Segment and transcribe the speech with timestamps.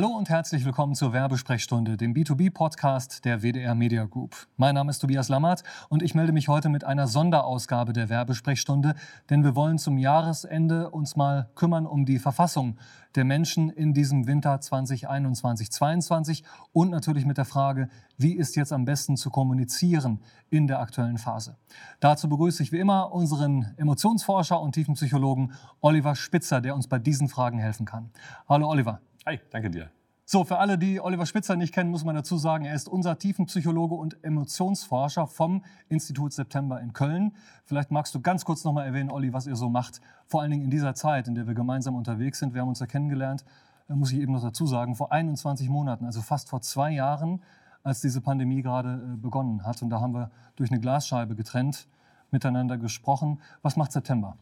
[0.00, 4.34] Hallo und herzlich willkommen zur Werbesprechstunde, dem B2B-Podcast der WDR Media Group.
[4.56, 8.94] Mein Name ist Tobias Lammert und ich melde mich heute mit einer Sonderausgabe der Werbesprechstunde,
[9.28, 12.78] denn wir wollen zum Jahresende uns mal kümmern um die Verfassung
[13.14, 18.86] der Menschen in diesem Winter 2021-22 und natürlich mit der Frage, wie ist jetzt am
[18.86, 21.58] besten zu kommunizieren in der aktuellen Phase.
[21.98, 27.28] Dazu begrüße ich wie immer unseren Emotionsforscher und Tiefenpsychologen Oliver Spitzer, der uns bei diesen
[27.28, 28.08] Fragen helfen kann.
[28.48, 29.02] Hallo Oliver.
[29.26, 29.90] Hi, danke dir.
[30.32, 33.18] So, für alle, die Oliver Spitzer nicht kennen, muss man dazu sagen, er ist unser
[33.18, 37.32] Tiefenpsychologe und Emotionsforscher vom Institut September in Köln.
[37.64, 40.62] Vielleicht magst du ganz kurz nochmal erwähnen, Olli, was ihr so macht, vor allen Dingen
[40.62, 42.54] in dieser Zeit, in der wir gemeinsam unterwegs sind.
[42.54, 43.44] Wir haben uns ja kennengelernt,
[43.88, 47.42] äh, muss ich eben noch dazu sagen, vor 21 Monaten, also fast vor zwei Jahren,
[47.82, 49.82] als diese Pandemie gerade äh, begonnen hat.
[49.82, 51.88] Und da haben wir durch eine Glasscheibe getrennt
[52.30, 53.40] miteinander gesprochen.
[53.62, 54.36] Was macht September?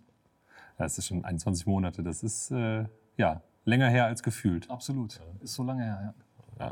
[0.79, 2.03] Ja, das ist schon 21 Monate.
[2.03, 2.85] Das ist, äh,
[3.17, 4.69] ja, länger her als gefühlt.
[4.71, 5.21] Absolut.
[5.41, 6.15] Ist so lange her, ja.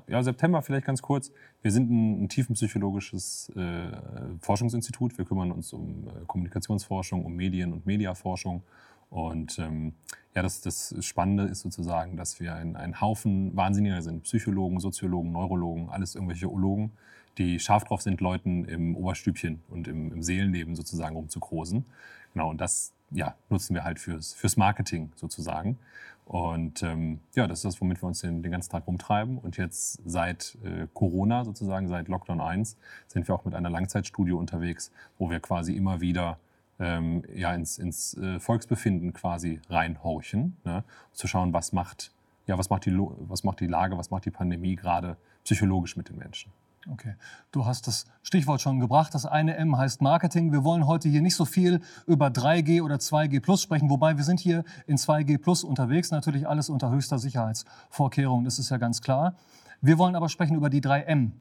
[0.09, 1.31] Ja, September vielleicht ganz kurz.
[1.63, 3.93] Wir sind ein, ein tiefenpsychologisches äh,
[4.41, 5.17] Forschungsinstitut.
[5.17, 8.65] Wir kümmern uns um äh, Kommunikationsforschung, um Medien- und Mediaforschung.
[9.11, 9.95] Und ähm,
[10.35, 14.25] ja, das, das Spannende ist sozusagen, dass wir ein, ein Haufen Wahnsinniger sind.
[14.25, 16.91] Psychologen, Soziologen, Neurologen, alles irgendwelche Ologen,
[17.39, 21.85] die scharf drauf sind, Leuten im Oberstübchen und im, im Seelenleben sozusagen rumzukrosen.
[22.33, 25.79] Genau, und das ja, nutzen wir halt fürs, fürs Marketing sozusagen.
[26.27, 29.39] Und ähm, ja, das ist das, womit wir uns den, den ganzen Tag rumtreiben.
[29.39, 34.33] Und jetzt seit äh, Corona sozusagen, seit Lockdown 1, sind wir auch mit einer Langzeitstudie
[34.33, 36.39] unterwegs, wo wir quasi immer wieder
[36.81, 40.83] ähm, ja, ins, ins äh, Volksbefinden quasi reinhorchen, ne?
[41.13, 42.13] zu schauen, was macht,
[42.47, 46.09] ja, was, macht die, was macht die Lage, was macht die Pandemie gerade psychologisch mit
[46.09, 46.51] den Menschen.
[46.93, 47.17] Okay.
[47.51, 49.13] Du hast das Stichwort schon gebracht.
[49.13, 50.53] Das eine M heißt Marketing.
[50.53, 54.25] Wir wollen heute hier nicht so viel über 3G oder 2G Plus sprechen, wobei wir
[54.25, 56.13] sind hier in 2G Plus unterwegs.
[56.13, 59.35] Natürlich alles unter höchster Sicherheitsvorkehrung, das ist ja ganz klar.
[59.81, 61.33] Wir wollen aber sprechen über die 3M.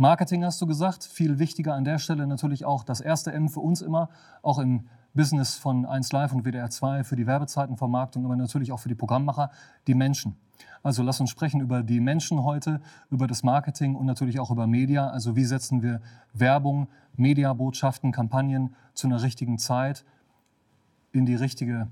[0.00, 1.02] Marketing hast du gesagt.
[1.02, 4.10] Viel wichtiger an der Stelle natürlich auch das erste M für uns immer,
[4.42, 8.78] auch im Business von 1 Live und WDR 2 für die Werbezeitenvermarktung, aber natürlich auch
[8.78, 9.50] für die Programmmacher,
[9.88, 10.36] die Menschen.
[10.84, 14.68] Also lass uns sprechen über die Menschen heute, über das Marketing und natürlich auch über
[14.68, 15.08] Media.
[15.08, 16.00] Also wie setzen wir
[16.32, 16.86] Werbung,
[17.16, 20.04] Mediabotschaften, Kampagnen zu einer richtigen Zeit
[21.10, 21.88] in die richtige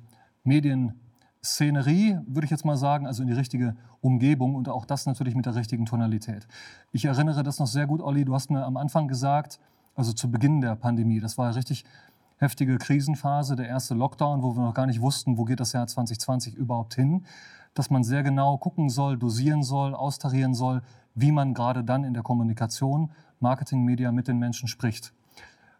[1.47, 5.35] Medienszenerie, würde ich jetzt mal sagen, also in die richtige Umgebung und auch das natürlich
[5.35, 6.47] mit der richtigen Tonalität.
[6.93, 9.61] Ich erinnere das noch sehr gut, Olli, du hast mir am Anfang gesagt,
[9.95, 11.85] also zu Beginn der Pandemie, das war richtig
[12.39, 15.87] heftige Krisenphase, der erste Lockdown, wo wir noch gar nicht wussten, wo geht das Jahr
[15.87, 17.25] 2020 überhaupt hin
[17.77, 20.81] dass man sehr genau gucken soll, dosieren soll, austarieren soll,
[21.15, 25.13] wie man gerade dann in der Kommunikation, Marketing, Media mit den Menschen spricht.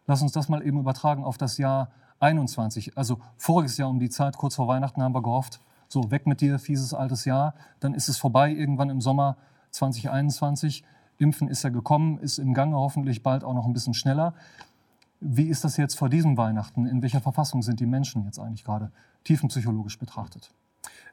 [0.05, 1.89] Lass uns das mal eben übertragen auf das Jahr
[2.19, 2.97] 21.
[2.97, 6.41] Also voriges Jahr um die Zeit, kurz vor Weihnachten, haben wir gehofft, so weg mit
[6.41, 7.53] dir, fieses altes Jahr.
[7.79, 9.37] Dann ist es vorbei irgendwann im Sommer
[9.71, 10.83] 2021.
[11.19, 14.33] Impfen ist ja gekommen, ist im Gange, hoffentlich bald auch noch ein bisschen schneller.
[15.19, 16.85] Wie ist das jetzt vor diesem Weihnachten?
[16.85, 18.91] In welcher Verfassung sind die Menschen jetzt eigentlich gerade
[19.23, 20.51] tiefenpsychologisch betrachtet?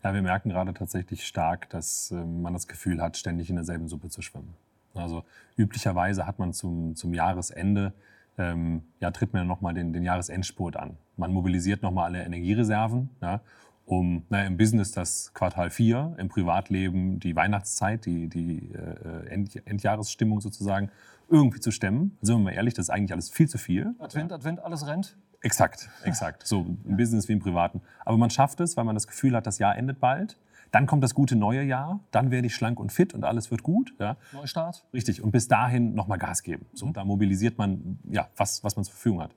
[0.03, 3.89] Ja, wir merken gerade tatsächlich stark, dass äh, man das Gefühl hat, ständig in derselben
[3.89, 4.55] Suppe zu schwimmen.
[4.95, 5.25] Also
[5.57, 7.95] üblicherweise hat man zum, zum Jahresende,
[8.39, 10.97] ähm, ja, tritt man nochmal den, den Jahresendspurt an.
[11.17, 13.41] Man mobilisiert nochmal alle Energiereserven, ja,
[13.87, 19.61] um naja, im Business das Quartal 4, im Privatleben die Weihnachtszeit, die, die äh, End,
[19.67, 20.91] Endjahresstimmung sozusagen
[21.29, 22.17] irgendwie zu stemmen.
[22.23, 23.95] Sind wir mal ehrlich, das ist eigentlich alles viel zu viel.
[23.99, 25.17] Advent, Advent, alles rennt?
[25.43, 26.47] Exakt, exakt.
[26.47, 26.97] So im ja.
[26.97, 27.83] Business wie im Privaten.
[28.05, 30.39] Aber man schafft es, weil man das Gefühl hat, das Jahr endet bald.
[30.75, 33.63] Dann kommt das gute neue Jahr, dann werde ich schlank und fit und alles wird
[33.63, 33.95] gut.
[34.01, 34.17] Ja.
[34.33, 34.85] Neustart.
[34.93, 35.23] Richtig.
[35.23, 36.67] Und bis dahin nochmal Gas geben.
[36.73, 36.95] So, mhm.
[36.95, 39.31] Da mobilisiert man, ja, was, was man zur Verfügung hat.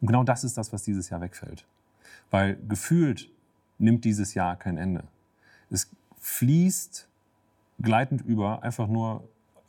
[0.00, 1.64] Und genau das ist das, was dieses Jahr wegfällt.
[2.32, 3.30] Weil gefühlt
[3.78, 5.04] nimmt dieses Jahr kein Ende.
[5.70, 7.06] Es fließt
[7.80, 9.22] gleitend über, einfach nur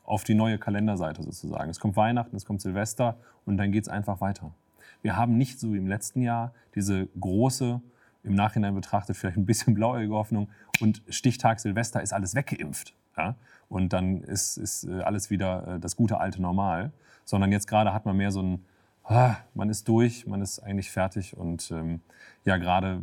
[0.04, 1.70] auf die neue Kalenderseite sozusagen.
[1.70, 3.16] Es kommt Weihnachten, es kommt Silvester
[3.46, 4.56] und dann geht es einfach weiter.
[5.04, 7.80] Wir haben nicht so wie im letzten Jahr diese große,
[8.24, 10.50] im Nachhinein betrachtet vielleicht ein bisschen blauäugige Hoffnung
[10.80, 12.94] und Stichtag Silvester ist alles weggeimpft.
[13.18, 13.36] Ja?
[13.70, 16.92] Und dann ist, ist äh, alles wieder äh, das gute alte Normal.
[17.24, 18.66] Sondern jetzt gerade hat man mehr so ein,
[19.04, 22.02] ah, man ist durch, man ist eigentlich fertig und ähm,
[22.44, 23.02] ja, gerade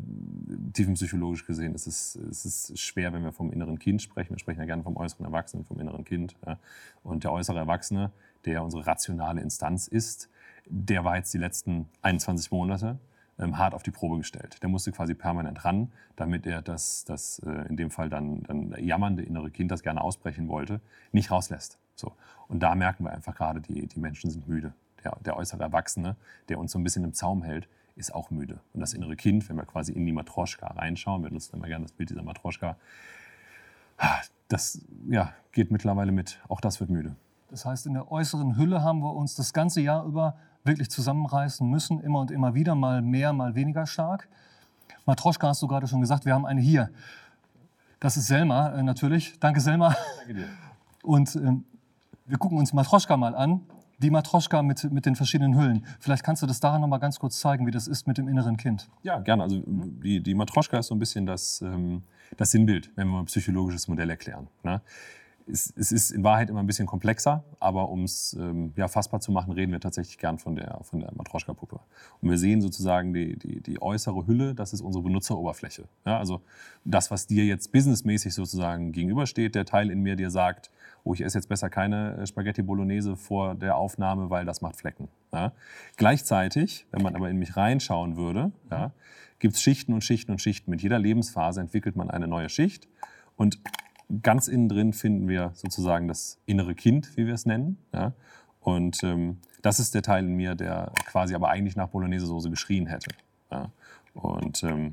[0.73, 4.31] tiefenpsychologisch gesehen ist es, ist es schwer, wenn wir vom inneren Kind sprechen.
[4.31, 6.37] Wir sprechen ja gerne vom äußeren Erwachsenen, vom inneren Kind.
[6.47, 6.59] Ja?
[7.05, 8.11] Und der äußere Erwachsene,
[8.45, 10.29] der unsere rationale Instanz ist,
[10.67, 12.99] der war jetzt die letzten 21 Monate
[13.39, 14.63] ähm, hart auf die Probe gestellt.
[14.63, 18.75] Der musste quasi permanent ran, damit er das, das äh, in dem Fall dann, dann
[18.79, 20.81] jammernde innere Kind, das gerne ausbrechen wollte,
[21.13, 21.79] nicht rauslässt.
[21.95, 22.13] So.
[22.49, 24.73] Und da merken wir einfach gerade, die, die Menschen sind müde.
[25.05, 26.17] Der, der äußere Erwachsene,
[26.49, 28.61] der uns so ein bisschen im Zaum hält, ist auch müde.
[28.73, 31.85] Und das innere Kind, wenn wir quasi in die Matroschka reinschauen, wir nutzen immer gerne
[31.85, 32.77] das Bild dieser Matroschka,
[34.49, 36.41] das ja, geht mittlerweile mit.
[36.49, 37.17] Auch das wird müde.
[37.51, 40.37] Das heißt, in der äußeren Hülle haben wir uns das ganze Jahr über
[40.69, 44.29] wirklich zusammenreißen müssen, immer und immer wieder, mal mehr, mal weniger stark.
[45.07, 46.91] Matroschka hast du gerade schon gesagt, wir haben eine hier.
[47.99, 49.41] Das ist Selma äh, natürlich.
[49.41, 49.97] Danke Selma.
[50.19, 50.49] Danke dir.
[51.03, 51.65] Und ähm,
[52.27, 53.63] wir gucken uns Matroschka mal an.
[54.01, 55.85] Die Matroschka mit, mit den verschiedenen Hüllen.
[55.99, 58.29] Vielleicht kannst du das daran noch mal ganz kurz zeigen, wie das ist mit dem
[58.29, 58.89] inneren Kind.
[59.03, 59.43] Ja, gerne.
[59.43, 62.03] Also die, die Matroschka ist so ein bisschen das, ähm,
[62.37, 64.47] das Sinnbild, wenn wir mal ein psychologisches Modell erklären.
[64.63, 64.81] Ne?
[65.51, 69.21] Es, es, ist in Wahrheit immer ein bisschen komplexer, aber um es ähm, ja, fassbar
[69.21, 71.81] zu machen, reden wir tatsächlich gern von der, von der Matroschka-Puppe.
[72.21, 75.85] Und wir sehen sozusagen die, die, die äußere Hülle, das ist unsere Benutzeroberfläche.
[76.07, 76.43] Ja, also
[76.85, 80.71] das, was dir jetzt businessmäßig sozusagen gegenübersteht, der Teil in mir, der sagt,
[81.05, 84.77] oh, ich esse jetzt besser keine äh, Spaghetti Bolognese vor der Aufnahme, weil das macht
[84.77, 85.09] Flecken.
[85.33, 85.53] Ja.
[85.97, 88.93] Gleichzeitig, wenn man aber in mich reinschauen würde, ja,
[89.39, 90.71] gibt es Schichten und Schichten und Schichten.
[90.71, 92.89] Mit jeder Lebensphase entwickelt man eine neue Schicht.
[93.37, 93.61] Und
[94.23, 97.79] ganz innen drin finden wir sozusagen das innere Kind, wie wir es nennen.
[97.93, 98.13] Ja?
[98.61, 102.87] Und ähm, das ist der Teil in mir, der quasi aber eigentlich nach Bolognese-Soße geschrien
[102.87, 103.11] hätte.
[103.51, 103.71] Ja?
[104.15, 104.93] Und, ähm,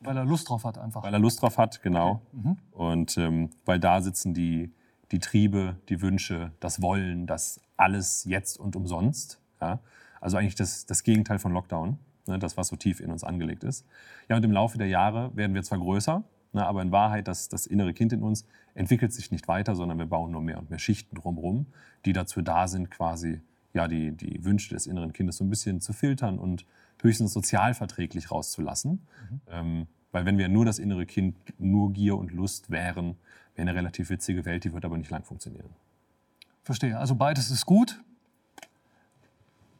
[0.00, 1.02] weil er Lust drauf hat einfach.
[1.02, 2.22] Weil er Lust drauf hat, genau.
[2.32, 2.48] Okay.
[2.48, 2.56] Mhm.
[2.72, 4.72] Und ähm, weil da sitzen die,
[5.12, 9.40] die Triebe, die Wünsche, das Wollen, das alles jetzt und umsonst.
[9.60, 9.78] Ja?
[10.20, 12.38] Also eigentlich das, das Gegenteil von Lockdown, ne?
[12.38, 13.86] das, was so tief in uns angelegt ist.
[14.28, 17.48] Ja, und im Laufe der Jahre werden wir zwar größer, na, aber in Wahrheit, das,
[17.48, 20.70] das innere Kind in uns entwickelt sich nicht weiter, sondern wir bauen nur mehr und
[20.70, 21.66] mehr Schichten drumherum,
[22.04, 23.40] die dazu da sind, quasi
[23.74, 26.66] ja, die, die Wünsche des inneren Kindes so ein bisschen zu filtern und
[27.00, 28.92] höchstens sozialverträglich rauszulassen.
[29.30, 29.40] Mhm.
[29.50, 33.16] Ähm, weil wenn wir nur das innere Kind, nur Gier und Lust wären,
[33.54, 35.70] wäre eine relativ witzige Welt, die wird aber nicht lang funktionieren.
[36.62, 36.98] Verstehe.
[36.98, 38.00] Also beides ist gut.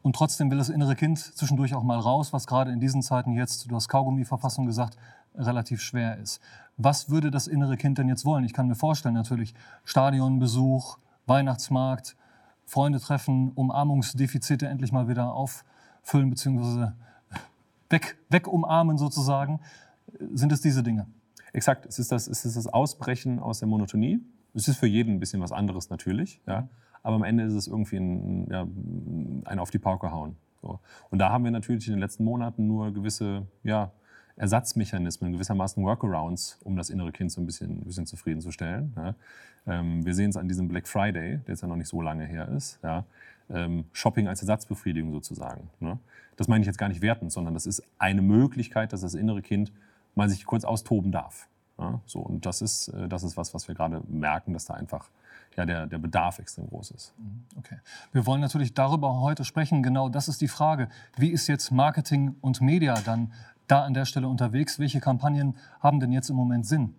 [0.01, 3.35] Und trotzdem will das innere Kind zwischendurch auch mal raus, was gerade in diesen Zeiten
[3.35, 4.97] jetzt, du hast Kaugummi-Verfassung gesagt,
[5.35, 6.41] relativ schwer ist.
[6.77, 8.45] Was würde das innere Kind denn jetzt wollen?
[8.45, 12.17] Ich kann mir vorstellen, natürlich Stadionbesuch, Weihnachtsmarkt,
[12.65, 16.93] Freunde treffen, Umarmungsdefizite endlich mal wieder auffüllen bzw.
[17.91, 19.61] Weg, weg umarmen sozusagen.
[20.33, 21.07] Sind es diese Dinge?
[21.53, 24.21] Exakt, es ist, das, es ist das Ausbrechen aus der Monotonie.
[24.55, 26.69] Es ist für jeden ein bisschen was anderes natürlich, ja.
[27.03, 28.67] aber am Ende ist es irgendwie ein, ja,
[29.45, 30.37] ein auf die Pauke hauen.
[30.63, 30.81] So.
[31.11, 33.93] Und da haben wir natürlich in den letzten Monaten nur gewisse ja,
[34.43, 38.93] Ersatzmechanismen, gewissermaßen Workarounds, um das innere Kind so ein bisschen, ein bisschen zufriedenzustellen.
[38.97, 39.15] Ja.
[39.69, 42.25] Ähm, wir sehen es an diesem Black Friday, der jetzt ja noch nicht so lange
[42.27, 42.81] her ist.
[42.83, 43.05] Ja.
[43.49, 45.71] Ähm, Shopping als Ersatzbefriedigung sozusagen.
[45.79, 45.97] Ne.
[46.37, 49.43] Das meine ich jetzt gar nicht wertend, sondern das ist eine Möglichkeit, dass das innere
[49.43, 49.71] Kind
[50.17, 51.47] mal sich kurz austoben darf.
[51.79, 52.01] Ja.
[52.05, 55.09] So, und das ist, äh, das ist was, was wir gerade merken, dass da einfach
[55.57, 57.15] ja, der, der Bedarf extrem groß ist.
[57.19, 57.77] Mhm, okay.
[58.13, 59.83] Wir wollen natürlich darüber heute sprechen.
[59.83, 60.89] Genau das ist die Frage.
[61.17, 63.33] Wie ist jetzt Marketing und Media dann
[63.69, 64.79] da an der Stelle unterwegs?
[64.79, 66.95] Welche Kampagnen haben denn jetzt im Moment Sinn?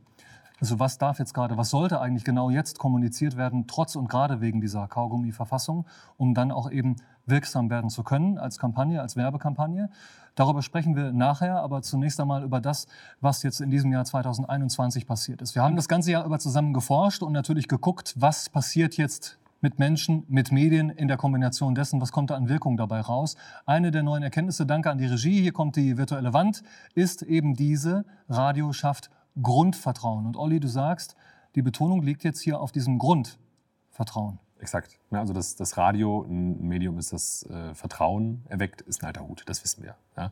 [0.60, 4.40] Also was darf jetzt gerade, was sollte eigentlich genau jetzt kommuniziert werden, trotz und gerade
[4.40, 6.96] wegen dieser Kaugummi-Verfassung, um dann auch eben
[7.26, 9.90] wirksam werden zu können als Kampagne, als Werbekampagne.
[10.36, 12.88] Darüber sprechen wir nachher, aber zunächst einmal über das,
[13.20, 15.54] was jetzt in diesem Jahr 2021 passiert ist.
[15.54, 19.80] Wir haben das ganze Jahr über zusammen geforscht und natürlich geguckt, was passiert jetzt mit
[19.80, 23.38] Menschen, mit Medien in der Kombination dessen, was kommt da an Wirkung dabei raus.
[23.66, 26.64] Eine der neuen Erkenntnisse, danke an die Regie, hier kommt die virtuelle Wand,
[26.94, 29.10] ist eben diese, Radio schafft
[29.42, 30.26] Grundvertrauen.
[30.26, 31.16] Und Olli, du sagst,
[31.56, 34.38] die Betonung liegt jetzt hier auf diesem Grundvertrauen.
[34.60, 35.00] Exakt.
[35.12, 39.44] Also das, das Radio, ein Medium ist das äh, Vertrauen erweckt, ist ein alter Hut,
[39.46, 39.96] das wissen wir.
[40.18, 40.32] Ja?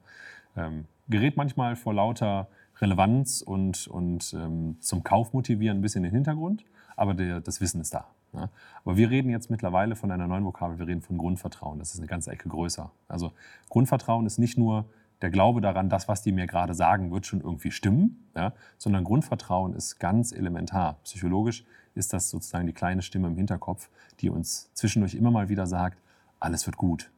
[0.57, 6.09] Ähm, gerät manchmal vor lauter Relevanz und, und ähm, zum Kauf motivieren ein bisschen in
[6.09, 6.65] den Hintergrund,
[6.97, 8.07] aber der, das Wissen ist da.
[8.33, 8.50] Ja?
[8.83, 11.79] Aber wir reden jetzt mittlerweile von einer neuen Vokabel, wir reden von Grundvertrauen.
[11.79, 12.91] Das ist eine ganze Ecke größer.
[13.07, 13.33] Also
[13.69, 14.85] Grundvertrauen ist nicht nur
[15.21, 18.53] der Glaube daran, das, was die mir gerade sagen, wird schon irgendwie stimmen, ja?
[18.77, 20.97] sondern Grundvertrauen ist ganz elementar.
[21.03, 25.67] Psychologisch ist das sozusagen die kleine Stimme im Hinterkopf, die uns zwischendurch immer mal wieder
[25.67, 26.00] sagt,
[26.39, 27.11] alles wird gut.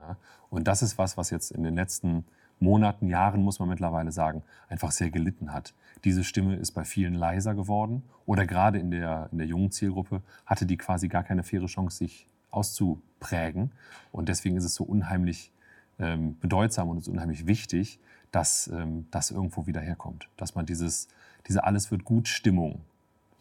[0.00, 0.16] Ja?
[0.50, 2.24] Und das ist was, was jetzt in den letzten
[2.60, 5.74] Monaten, Jahren, muss man mittlerweile sagen, einfach sehr gelitten hat.
[6.04, 10.22] Diese Stimme ist bei vielen leiser geworden oder gerade in der, in der jungen Zielgruppe
[10.44, 13.72] hatte die quasi gar keine faire Chance, sich auszuprägen.
[14.12, 15.50] Und deswegen ist es so unheimlich
[15.98, 17.98] ähm, bedeutsam und es ist unheimlich wichtig,
[18.30, 20.28] dass ähm, das irgendwo wieder herkommt.
[20.36, 21.08] Dass man dieses,
[21.46, 22.82] diese Alles wird gut Stimmung,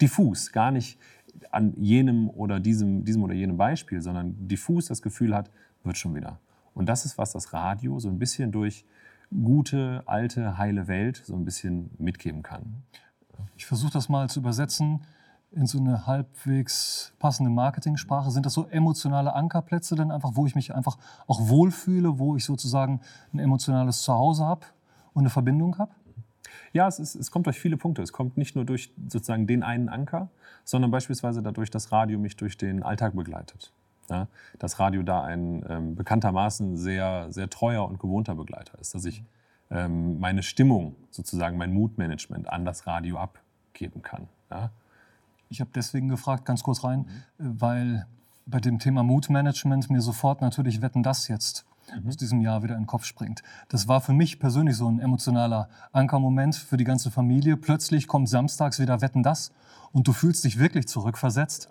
[0.02, 1.00] diffus, gar nicht
[1.52, 5.52] an jenem oder diesem, diesem oder jenem Beispiel, sondern diffus das Gefühl hat,
[5.84, 6.40] wird schon wieder.
[6.74, 8.86] Und das ist, was das Radio so ein bisschen durch
[9.44, 12.84] gute, alte, heile Welt so ein bisschen mitgeben kann.
[13.58, 15.02] Ich versuche das mal zu übersetzen
[15.52, 18.32] in so eine halbwegs passende Marketingsprache.
[18.32, 20.98] Sind das so emotionale Ankerplätze dann einfach, wo ich mich einfach
[21.28, 23.02] auch wohlfühle, wo ich sozusagen
[23.34, 24.66] ein emotionales Zuhause habe
[25.14, 25.92] und eine Verbindung habe?
[26.72, 28.02] Ja, es, ist, es kommt durch viele Punkte.
[28.02, 30.30] Es kommt nicht nur durch sozusagen den einen Anker,
[30.64, 33.72] sondern beispielsweise dadurch, dass Radio mich durch den Alltag begleitet.
[34.10, 34.28] Ja,
[34.60, 38.94] dass Radio da ein ähm, bekanntermaßen sehr, sehr treuer und gewohnter Begleiter ist.
[38.94, 39.24] Dass ich
[39.72, 44.28] ähm, meine Stimmung, sozusagen mein Moodmanagement an das Radio abgeben kann.
[44.52, 44.72] Ja.
[45.50, 47.08] Ich habe deswegen gefragt, ganz kurz rein,
[47.38, 47.62] mhm.
[47.62, 48.08] weil
[48.46, 52.08] bei dem Thema Moodmanagement mir sofort natürlich Wetten das jetzt mhm.
[52.08, 53.42] aus diesem Jahr wieder in den Kopf springt.
[53.70, 57.58] Das war für mich persönlich so ein emotionaler Ankermoment für die ganze Familie.
[57.58, 59.52] Plötzlich kommt samstags wieder Wetten das
[59.92, 61.70] und du fühlst dich wirklich zurückversetzt.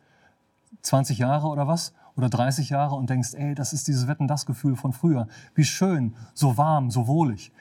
[0.83, 1.93] 20 Jahre oder was?
[2.17, 5.27] Oder 30 Jahre und denkst, ey, das ist dieses Wetten das Gefühl von früher.
[5.55, 7.53] Wie schön, so warm, so wohlig.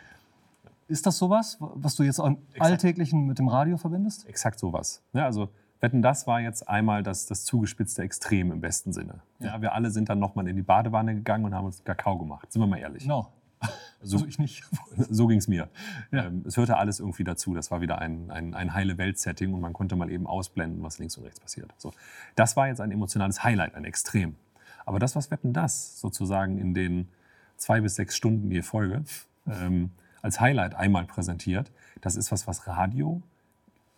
[0.88, 4.28] Ist das sowas, was du jetzt im Alltäglichen mit dem Radio verbindest?
[4.28, 5.02] Exakt sowas.
[5.14, 9.22] Ja, also Wetten, das war jetzt einmal das, das zugespitzte Extrem im besten Sinne.
[9.40, 12.52] Ja, wir alle sind dann nochmal in die Badewanne gegangen und haben uns Kakao gemacht.
[12.52, 13.06] Sind wir mal ehrlich.
[13.06, 13.28] No.
[14.04, 14.64] So, also ich nicht.
[15.12, 15.70] so ging es mir.
[16.12, 16.26] Ja.
[16.26, 17.54] Ähm, es hörte alles irgendwie dazu.
[17.54, 20.98] Das war wieder ein, ein, ein heile Welt-Setting und man konnte mal eben ausblenden, was
[20.98, 21.72] links und rechts passiert.
[21.78, 21.94] So.
[22.36, 24.38] Das war jetzt ein emotionales Highlight, ein Extrem.
[24.86, 27.10] Aber das, was Wetten das sozusagen in den
[27.58, 29.04] zwei bis sechs Stunden die Folge
[29.48, 29.92] ähm,
[30.24, 33.22] als Highlight einmal präsentiert, das ist was, was Radio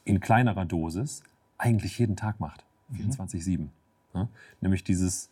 [0.03, 1.23] in kleinerer Dosis
[1.57, 2.65] eigentlich jeden Tag macht.
[2.93, 3.59] 24-7.
[3.59, 3.69] Mhm.
[4.13, 4.27] Ja?
[4.61, 5.29] Nämlich dieses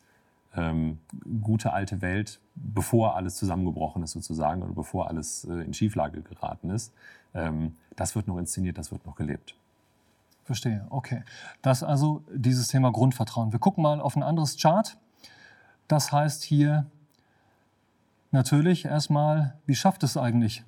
[0.56, 1.00] ähm,
[1.42, 6.70] gute alte Welt, bevor alles zusammengebrochen ist sozusagen oder bevor alles äh, in Schieflage geraten
[6.70, 6.94] ist.
[7.34, 9.56] Ähm, das wird noch inszeniert, das wird noch gelebt.
[10.44, 11.24] Verstehe, okay.
[11.62, 13.52] Das also dieses Thema Grundvertrauen.
[13.52, 14.98] Wir gucken mal auf ein anderes Chart.
[15.88, 16.88] Das heißt hier
[18.32, 20.64] natürlich erstmal, wie schafft es eigentlich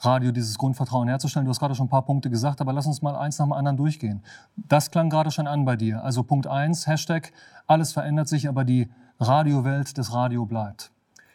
[0.00, 1.44] Radio dieses Grundvertrauen herzustellen.
[1.44, 3.52] Du hast gerade schon ein paar Punkte gesagt, aber lass uns mal eins nach dem
[3.52, 4.22] anderen durchgehen.
[4.56, 6.02] Das klang gerade schon an bei dir.
[6.04, 7.32] Also Punkt eins, Hashtag,
[7.66, 10.90] alles verändert sich, aber die Radiowelt des Radio bleibt.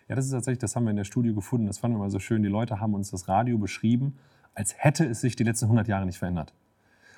[0.07, 1.67] Ja, das ist tatsächlich, das haben wir in der Studie gefunden.
[1.67, 2.43] Das fanden wir mal so schön.
[2.43, 4.17] Die Leute haben uns das Radio beschrieben,
[4.53, 6.53] als hätte es sich die letzten 100 Jahre nicht verändert.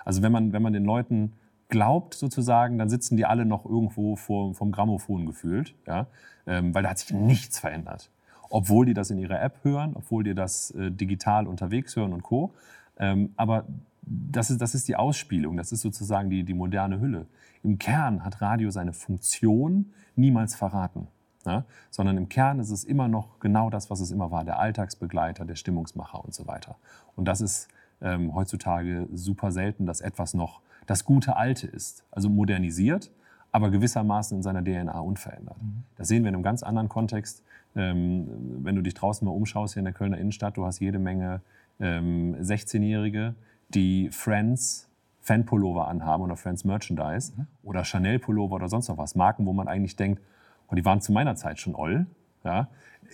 [0.05, 1.33] Also wenn man, wenn man den Leuten
[1.69, 6.07] glaubt sozusagen, dann sitzen die alle noch irgendwo vor, vom Grammophon gefühlt, ja?
[6.45, 8.09] Ähm, weil da hat sich nichts verändert
[8.51, 12.23] obwohl die das in ihrer App hören, obwohl die das äh, digital unterwegs hören und
[12.23, 12.53] Co.
[12.97, 13.65] Ähm, aber
[14.01, 17.27] das ist, das ist die Ausspielung, das ist sozusagen die, die moderne Hülle.
[17.63, 21.07] Im Kern hat Radio seine Funktion niemals verraten.
[21.45, 21.65] Ja?
[21.89, 25.45] Sondern im Kern ist es immer noch genau das, was es immer war, der Alltagsbegleiter,
[25.45, 26.75] der Stimmungsmacher und so weiter.
[27.15, 27.67] Und das ist
[28.01, 32.03] ähm, heutzutage super selten, dass etwas noch das gute Alte ist.
[32.11, 33.11] Also modernisiert,
[33.51, 35.61] aber gewissermaßen in seiner DNA unverändert.
[35.61, 35.83] Mhm.
[35.97, 37.43] Das sehen wir in einem ganz anderen Kontext.
[37.75, 38.27] Ähm,
[38.63, 41.41] wenn du dich draußen mal umschaust hier in der Kölner Innenstadt, du hast jede Menge
[41.79, 43.35] ähm, 16-Jährige,
[43.69, 44.89] die Friends
[45.21, 47.47] Fanpullover anhaben oder Friends Merchandise mhm.
[47.63, 49.15] oder Chanel Pullover oder sonst noch was.
[49.15, 50.21] Marken, wo man eigentlich denkt,
[50.69, 52.07] oh, die waren zu meiner Zeit schon oll.
[52.43, 52.69] Ja,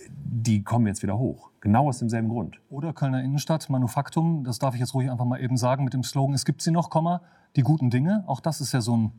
[0.08, 1.50] die kommen jetzt wieder hoch.
[1.60, 2.60] Genau aus demselben Grund.
[2.70, 6.02] Oder Kölner Innenstadt, Manufaktum, das darf ich jetzt ruhig einfach mal eben sagen mit dem
[6.02, 7.20] Slogan, es gibt sie noch, Komma,
[7.56, 8.24] die guten Dinge.
[8.26, 9.12] Auch das ist ja so ein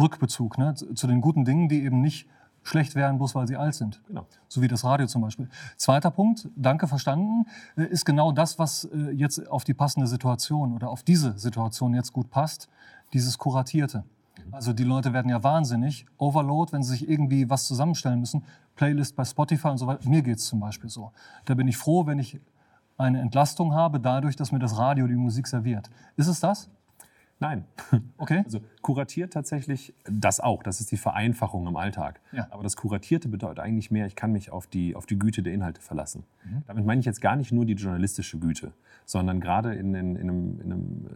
[0.00, 2.28] Rückbezug ne, zu den guten Dingen, die eben nicht
[2.64, 4.02] schlecht werden, bloß weil sie alt sind.
[4.08, 4.26] Genau.
[4.48, 5.48] So wie das Radio zum Beispiel.
[5.76, 10.74] Zweiter Punkt, danke verstanden, äh, ist genau das, was äh, jetzt auf die passende Situation
[10.74, 12.68] oder auf diese Situation jetzt gut passt,
[13.12, 13.98] dieses Kuratierte.
[14.46, 14.54] Mhm.
[14.54, 18.44] Also die Leute werden ja wahnsinnig, Overload, wenn sie sich irgendwie was zusammenstellen müssen,
[18.74, 20.08] Playlist bei Spotify und so weiter.
[20.08, 21.12] Mir geht es zum Beispiel so.
[21.44, 22.40] Da bin ich froh, wenn ich
[22.96, 25.90] eine Entlastung habe, dadurch, dass mir das Radio die Musik serviert.
[26.16, 26.68] Ist es das?
[27.40, 27.64] Nein.
[28.16, 28.42] Okay.
[28.44, 30.62] Also kuratiert tatsächlich das auch.
[30.62, 32.20] Das ist die Vereinfachung im Alltag.
[32.32, 32.46] Ja.
[32.50, 35.52] Aber das Kuratierte bedeutet eigentlich mehr, ich kann mich auf die, auf die Güte der
[35.52, 36.24] Inhalte verlassen.
[36.44, 36.62] Mhm.
[36.66, 38.72] Damit meine ich jetzt gar nicht nur die journalistische Güte,
[39.04, 41.06] sondern gerade in, in, in, einem, in, einem,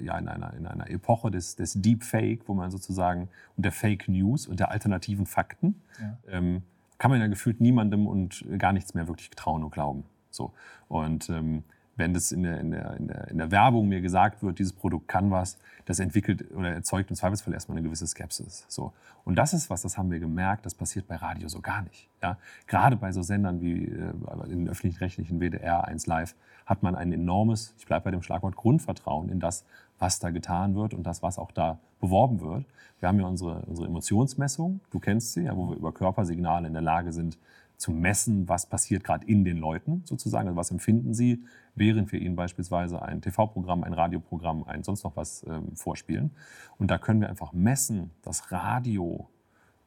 [0.00, 3.72] äh, ja, in, einer, in einer Epoche des, des Deepfake, wo man sozusagen und der
[3.72, 6.18] Fake News und der alternativen Fakten, ja.
[6.28, 6.62] ähm,
[6.98, 10.04] kann man ja gefühlt niemandem und gar nichts mehr wirklich trauen und glauben.
[10.30, 10.52] So.
[10.88, 11.62] Und ähm,
[11.98, 14.72] wenn das in der, in, der, in, der, in der Werbung mir gesagt wird, dieses
[14.72, 18.64] Produkt kann was, das entwickelt oder erzeugt im Zweifelsfall erstmal eine gewisse Skepsis.
[18.68, 18.92] So.
[19.24, 22.08] Und das ist was, das haben wir gemerkt, das passiert bei Radio so gar nicht.
[22.22, 22.38] Ja?
[22.66, 24.12] Gerade bei so Sendern wie äh,
[24.50, 26.34] in öffentlich-rechtlichen WDR 1 Live
[26.66, 29.64] hat man ein enormes, ich bleibe bei dem Schlagwort Grundvertrauen in das,
[29.98, 32.64] was da getan wird und das, was auch da beworben wird.
[33.00, 36.74] Wir haben ja unsere, unsere Emotionsmessung, du kennst sie, ja, wo wir über Körpersignale in
[36.74, 37.38] der Lage sind,
[37.78, 41.44] zu messen, was passiert gerade in den Leuten sozusagen, also was empfinden sie,
[41.78, 46.32] während wir ihnen beispielsweise ein TV-Programm, ein Radioprogramm, ein sonst noch was ähm, vorspielen.
[46.78, 49.28] Und da können wir einfach messen, dass Radio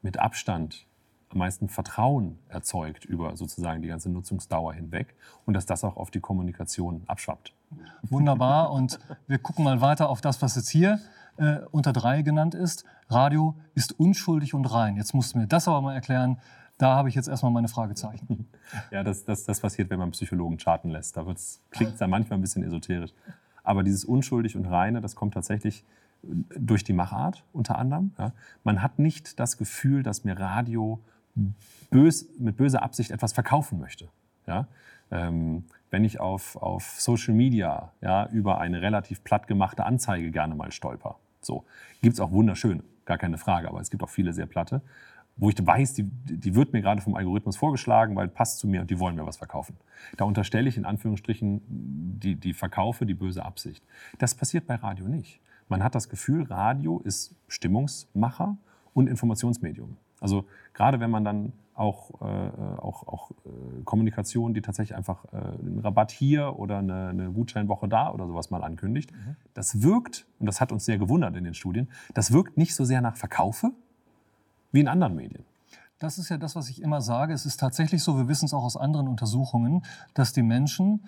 [0.02, 0.88] mit Abstand
[1.30, 6.12] am meisten Vertrauen erzeugt über sozusagen die ganze Nutzungsdauer hinweg und dass das auch auf
[6.12, 7.54] die Kommunikation abschwappt.
[8.04, 8.72] Wunderbar.
[8.72, 11.00] Und wir gucken mal weiter auf das, was jetzt hier
[11.38, 12.84] äh, unter drei genannt ist.
[13.08, 14.98] Radio ist unschuldig und rein.
[14.98, 16.38] Jetzt musst du mir das aber mal erklären,
[16.82, 18.48] Da habe ich jetzt erstmal meine Fragezeichen.
[18.90, 21.18] Ja, das, das, das passiert, wenn man Psychologen charten lässt.
[21.18, 21.26] Da
[21.72, 23.12] klingt es dann manchmal ein bisschen esoterisch.
[23.64, 25.84] Aber dieses Unschuldig und Reine, das kommt tatsächlich
[26.24, 28.14] äh, durch die Machart unter anderem.
[28.18, 28.32] Ja.
[28.64, 31.00] Man hat nicht das Gefühl, dass mir Radio
[31.92, 34.08] bös, mit böser Absicht etwas verkaufen möchte.
[34.48, 34.68] Ja.
[35.12, 40.56] Ähm, wenn ich auf, auf Social Media ja, über eine relativ platt gemachte Anzeige gerne
[40.56, 41.18] mal stolper.
[41.42, 41.66] So.
[42.02, 44.82] Gibt es auch wunderschöne, gar keine Frage, aber es gibt auch viele sehr platte,
[45.38, 48.82] wo ich weiß, die, die wird mir gerade vom Algorithmus vorgeschlagen, weil passt zu mir
[48.82, 49.76] und die wollen mir was verkaufen.
[50.18, 53.84] Da unterstelle ich in Anführungsstrichen die, die Verkaufe, die böse Absicht.
[54.20, 55.40] Das passiert bei Radio nicht.
[55.68, 58.58] Man hat das Gefühl, Radio ist Stimmungsmacher
[58.94, 59.98] und Informationsmedium.
[60.20, 65.38] Also gerade wenn man dann auch, äh, auch, auch äh, Kommunikation, die tatsächlich einfach äh,
[65.38, 69.36] einen Rabatt hier oder eine, eine, Gutscheinwoche da oder sowas mal ankündigt, mhm.
[69.54, 72.86] das wirkt, und das hat uns sehr gewundert in den Studien, das wirkt nicht so
[72.86, 73.72] sehr nach Verkaufe
[74.72, 75.46] wie in anderen Medien.
[76.00, 77.34] Das ist ja das, was ich immer sage.
[77.34, 81.02] Es ist tatsächlich so, wir wissen es auch aus anderen Untersuchungen, dass die Menschen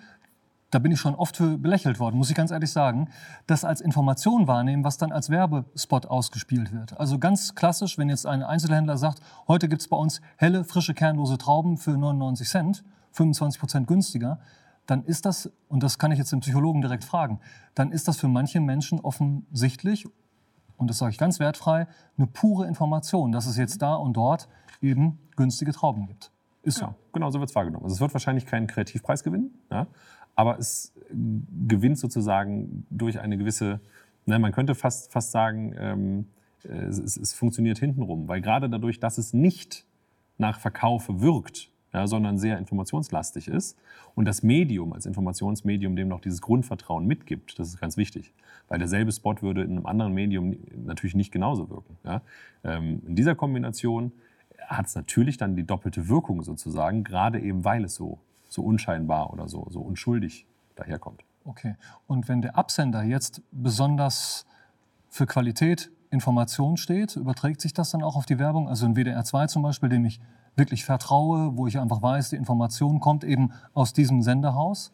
[0.74, 3.08] da bin ich schon oft für belächelt worden, muss ich ganz ehrlich sagen,
[3.46, 6.98] das als Information wahrnehmen, was dann als Werbespot ausgespielt wird.
[6.98, 10.92] Also ganz klassisch, wenn jetzt ein Einzelhändler sagt, heute gibt es bei uns helle, frische,
[10.92, 14.40] kernlose Trauben für 99 Cent, 25 Prozent günstiger,
[14.86, 17.38] dann ist das, und das kann ich jetzt den Psychologen direkt fragen,
[17.76, 20.06] dann ist das für manche Menschen offensichtlich,
[20.76, 24.48] und das sage ich ganz wertfrei, eine pure Information, dass es jetzt da und dort
[24.80, 26.30] eben günstige Trauben gibt.
[26.62, 26.94] Ist ja, so.
[27.12, 27.84] genau so wird es wahrgenommen.
[27.84, 29.86] Also es wird wahrscheinlich keinen Kreativpreis gewinnen, ja,
[30.34, 33.80] aber es gewinnt sozusagen durch eine gewisse,
[34.26, 36.26] na, man könnte fast, fast sagen, ähm,
[36.64, 39.84] es, es, funktioniert hintenrum, weil gerade dadurch, dass es nicht
[40.38, 43.78] nach Verkaufe wirkt, ja, sondern sehr informationslastig ist
[44.14, 48.34] und das Medium als Informationsmedium dem noch dieses Grundvertrauen mitgibt, das ist ganz wichtig,
[48.68, 51.96] weil derselbe Spot würde in einem anderen Medium natürlich nicht genauso wirken.
[52.04, 52.20] Ja.
[52.64, 54.12] Ähm, in dieser Kombination
[54.58, 58.18] hat es natürlich dann die doppelte Wirkung sozusagen, gerade eben weil es so
[58.54, 60.46] so unscheinbar oder so, so unschuldig
[60.76, 61.24] daherkommt.
[61.44, 61.74] Okay.
[62.06, 64.46] Und wenn der Absender jetzt besonders
[65.10, 68.68] für Qualität Information steht, überträgt sich das dann auch auf die Werbung?
[68.68, 70.20] Also in WDR 2 zum Beispiel, dem ich
[70.56, 74.92] wirklich vertraue, wo ich einfach weiß, die Information kommt eben aus diesem Senderhaus.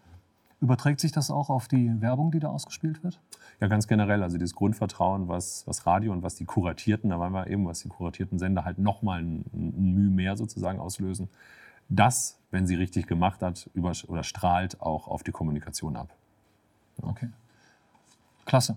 [0.60, 3.20] Überträgt sich das auch auf die Werbung, die da ausgespielt wird?
[3.60, 4.22] Ja, ganz generell.
[4.22, 7.80] Also dieses Grundvertrauen, was, was Radio und was die kuratierten, da waren wir eben, was
[7.80, 11.28] die kuratierten Sender halt nochmal ein, ein Mühe mehr sozusagen auslösen,
[11.88, 16.14] das, wenn sie richtig gemacht hat, über, oder strahlt auch auf die Kommunikation ab.
[17.02, 17.28] Okay.
[18.44, 18.76] Klasse.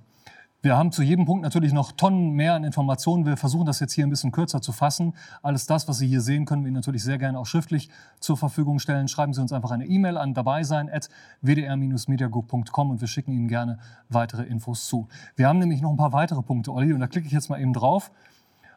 [0.63, 3.25] Wir haben zu jedem Punkt natürlich noch Tonnen mehr an Informationen.
[3.25, 5.13] Wir versuchen das jetzt hier ein bisschen kürzer zu fassen.
[5.41, 7.89] Alles das, was Sie hier sehen, können wir Ihnen natürlich sehr gerne auch schriftlich
[8.21, 9.09] zur Verfügung stellen.
[9.09, 11.09] Schreiben Sie uns einfach eine E-Mail an dabei sein at
[11.41, 15.09] wdr-mediagroup.com und wir schicken Ihnen gerne weitere Infos zu.
[15.35, 17.59] Wir haben nämlich noch ein paar weitere Punkte, Olli, und da klicke ich jetzt mal
[17.59, 18.09] eben drauf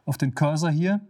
[0.06, 1.00] auf den Cursor hier.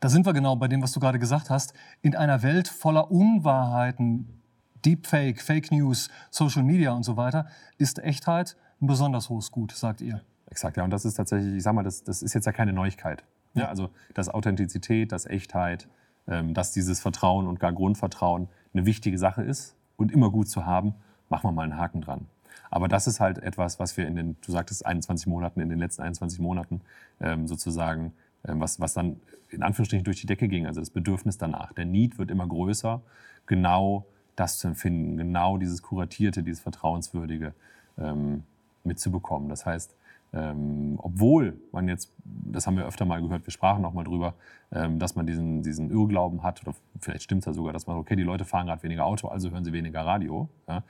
[0.00, 1.74] Da sind wir genau bei dem, was du gerade gesagt hast.
[2.00, 4.40] In einer Welt voller Unwahrheiten,
[4.86, 10.00] Deepfake, Fake News, Social Media und so weiter, ist Echtheit ein besonders hohes Gut, sagt
[10.00, 10.20] ihr.
[10.50, 10.84] Exakt, ja.
[10.84, 13.24] Und das ist tatsächlich, ich sag mal, das, das ist jetzt ja keine Neuigkeit.
[13.54, 15.88] Ja, also, dass Authentizität, dass Echtheit,
[16.26, 20.66] ähm, dass dieses Vertrauen und gar Grundvertrauen eine wichtige Sache ist und immer gut zu
[20.66, 20.94] haben,
[21.28, 22.26] machen wir mal einen Haken dran.
[22.70, 25.78] Aber das ist halt etwas, was wir in den, du sagtest, 21 Monaten, in den
[25.78, 26.82] letzten 21 Monaten
[27.20, 28.12] ähm, sozusagen
[28.46, 31.72] ähm, was, was dann in Anführungsstrichen durch die Decke ging, also das Bedürfnis danach.
[31.72, 33.00] Der Need wird immer größer,
[33.46, 34.04] genau
[34.36, 37.54] das zu empfinden, genau dieses Kuratierte, dieses Vertrauenswürdige
[37.96, 38.44] ähm,
[38.88, 39.48] mitzubekommen.
[39.48, 39.94] Das heißt,
[40.32, 44.34] ähm, obwohl man jetzt, das haben wir öfter mal gehört, wir sprachen auch mal drüber,
[44.72, 47.96] ähm, dass man diesen, diesen Irrglauben hat, oder vielleicht stimmt es ja sogar, dass man,
[47.96, 50.48] okay, die Leute fahren gerade weniger Auto, also hören sie weniger Radio.
[50.68, 50.82] Ja,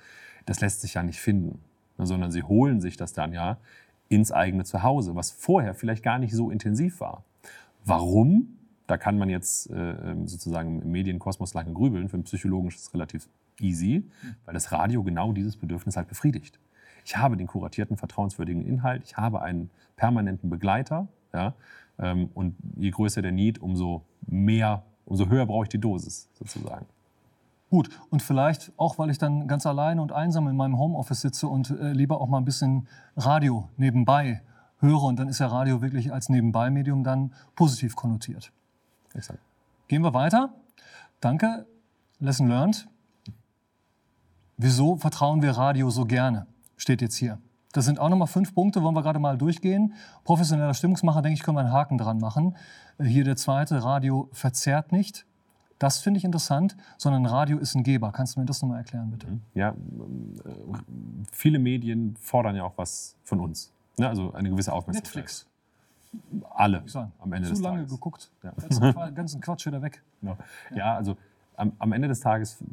[0.46, 1.60] das lässt sich ja nicht finden,
[1.98, 3.58] sondern sie holen sich das dann ja
[4.08, 7.22] ins eigene Zuhause, was vorher vielleicht gar nicht so intensiv war.
[7.84, 8.56] Warum?
[8.86, 12.08] Da kann man jetzt äh, ähm, sozusagen im Medienkosmos lange grübeln.
[12.08, 13.28] Für einen Psychologen ist es relativ
[13.60, 14.04] easy,
[14.46, 16.58] weil das Radio genau dieses Bedürfnis halt befriedigt.
[17.08, 21.08] Ich habe den kuratierten, vertrauenswürdigen Inhalt, ich habe einen permanenten Begleiter.
[21.32, 21.54] Ja,
[21.98, 26.84] ähm, und je größer der Need, umso mehr, umso höher brauche ich die Dosis sozusagen.
[27.70, 31.48] Gut, und vielleicht auch, weil ich dann ganz alleine und einsam in meinem Homeoffice sitze
[31.48, 34.42] und äh, lieber auch mal ein bisschen Radio nebenbei
[34.80, 35.04] höre.
[35.04, 38.52] Und dann ist ja Radio wirklich als Nebenbei-Medium dann positiv konnotiert.
[39.14, 39.40] Exakt.
[39.88, 40.52] Gehen wir weiter.
[41.20, 41.64] Danke.
[42.20, 42.86] Lesson learned.
[44.58, 46.46] Wieso vertrauen wir Radio so gerne?
[46.78, 47.38] Steht jetzt hier.
[47.72, 49.92] Das sind auch nochmal fünf Punkte, wollen wir gerade mal durchgehen.
[50.24, 52.56] Professioneller Stimmungsmacher, denke ich, können wir einen Haken dran machen.
[52.98, 55.26] Hier der zweite, Radio verzerrt nicht.
[55.78, 58.10] Das finde ich interessant, sondern Radio ist ein Geber.
[58.10, 59.26] Kannst du mir das nochmal erklären, bitte?
[59.54, 59.74] Ja, äh,
[61.30, 63.72] viele Medien fordern ja auch was von uns.
[63.96, 64.08] Ne?
[64.08, 65.14] Also eine gewisse Aufmerksamkeit.
[65.14, 65.46] Netflix.
[66.50, 67.92] Alle Ich sagen, am Ende zu des lange Tages.
[67.92, 68.30] geguckt.
[68.42, 68.52] Ja.
[68.60, 70.02] Ganzen, ganzen Quatsch wieder weg.
[70.22, 70.36] Ja,
[70.74, 71.16] ja also
[71.54, 72.64] am, am Ende des Tages, äh,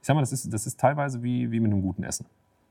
[0.00, 2.26] ich sag mal, das ist, das ist teilweise wie, wie mit einem guten Essen.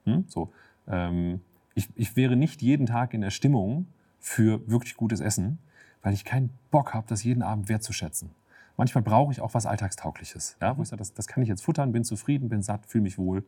[0.06, 0.26] Hm?
[0.28, 0.52] So,
[0.88, 1.42] ähm,
[1.76, 3.88] ich, ich wäre nicht jeden Tag in der Stimmung
[4.20, 5.60] für wirklich gutes Essen,
[6.02, 8.32] weil ich keinen Bock habe, das jeden Abend wertzuschätzen.
[8.78, 11.63] Manchmal brauche ich auch was Alltagstaugliches, ja, wo ich sage, das, das kann ich jetzt
[11.63, 13.44] futtern, bin zufrieden, bin satt, fühle mich wohl,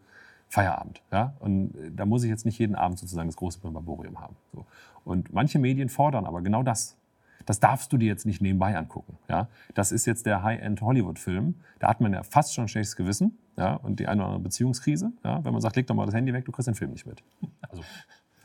[0.48, 1.02] Feierabend.
[1.12, 1.34] Ja?
[1.40, 4.36] Und äh, da muss ich jetzt nicht jeden Abend sozusagen das große Brimborium haben.
[4.54, 4.66] So.
[5.04, 6.98] Und manche Medien fordern aber genau das.
[7.46, 9.18] Das darfst du dir jetzt nicht nebenbei angucken.
[9.30, 9.48] Ja?
[9.74, 11.56] Das ist jetzt der High-End-Hollywood-Film.
[11.80, 13.76] Da hat man ja fast schon ein schlechtes Gewissen ja?
[13.76, 15.12] und die eine oder andere Beziehungskrise.
[15.24, 15.44] Ja?
[15.44, 17.24] Wenn man sagt, leg doch mal das Handy weg, du kriegst den Film nicht mit.
[17.70, 17.84] Also,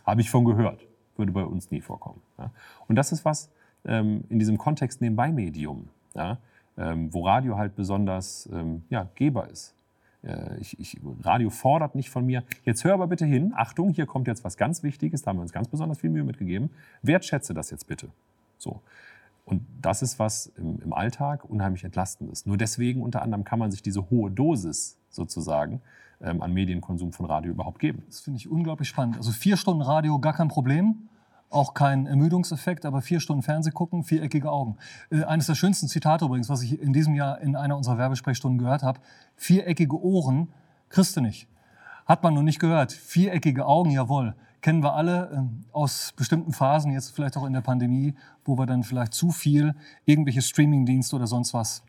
[0.07, 0.87] habe ich von gehört.
[1.17, 2.21] Würde bei uns nie vorkommen.
[2.39, 2.51] Ja?
[2.89, 3.51] Und das ist was
[3.85, 6.39] ähm, in diesem Kontext Nebenbei-Medium, ja?
[6.77, 9.75] ähm, wo Radio halt besonders ähm, ja, Geber ist.
[10.23, 14.07] Äh, Ich, ich, Radio fordert nicht von mir, jetzt hör aber bitte hin, Achtung, hier
[14.07, 16.71] kommt jetzt was ganz Wichtiges, da haben wir uns ganz besonders viel Mühe mitgegeben,
[17.03, 18.09] wertschätze das jetzt bitte.
[18.59, 18.81] So.
[19.45, 22.47] Und das ist was im, im Alltag unheimlich entlastend ist.
[22.47, 25.81] Nur deswegen unter anderem kann man sich diese hohe Dosis sozusagen
[26.21, 28.03] ähm, an Medienkonsum von Radio überhaupt geben.
[28.07, 29.17] Das finde ich unglaublich spannend.
[29.17, 31.09] Also vier Stunden Radio, gar kein Problem.
[31.49, 34.77] Auch kein Ermüdungseffekt, aber vier Stunden Fernseh gucken, viereckige Augen.
[35.11, 38.59] Äh, eines der schönsten Zitate übrigens, was ich in diesem Jahr in einer unserer Werbesprechstunden
[38.59, 39.01] gehört habe.
[39.37, 40.49] Viereckige Ohren
[40.91, 41.49] kriegst du nicht.
[42.07, 42.93] Hat man noch nicht gehört.
[42.93, 44.35] Viereckige Augen, jawohl.
[44.61, 48.67] Kennen wir alle ähm, aus bestimmten Phasen, jetzt vielleicht auch in der Pandemie, wo wir
[48.67, 51.83] dann vielleicht zu viel irgendwelche Streamingdienste oder sonst was